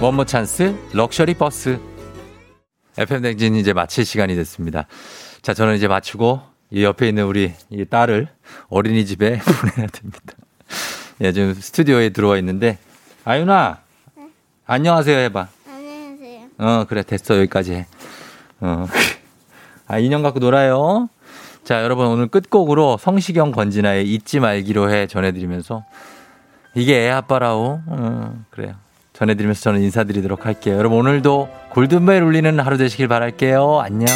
[0.00, 1.80] One More Chance luxury 버스.
[2.96, 4.86] FM 대행진 이제 마칠 시간이 됐습니다.
[5.42, 6.40] 자, 저는 이제 마치고
[6.70, 8.28] 이 옆에 있는 우리 이 딸을
[8.68, 10.34] 어린이집에 보내야 됩니다.
[11.20, 12.78] 예, 지금 스튜디오에 들어와 있는데
[13.24, 13.78] 아윤아
[14.66, 15.48] 안녕하세요 해봐.
[15.66, 16.40] 안녕하세요.
[16.58, 17.36] 어, 그래, 됐어.
[17.36, 17.86] 여기까지 해.
[18.60, 18.86] 어.
[19.88, 21.08] 아, 인형 갖고 놀아요.
[21.64, 25.84] 자, 여러분, 오늘 끝곡으로 성시경 권진아의 잊지 말기로 해 전해드리면서
[26.74, 27.80] 이게 애 아빠라오.
[27.86, 28.74] 어, 그래요.
[29.18, 30.76] 전해드리면서 저는 인사드리도록 할게요.
[30.76, 33.80] 여러분, 오늘도 골든벨 울리는 하루 되시길 바랄게요.
[33.80, 34.06] 안녕.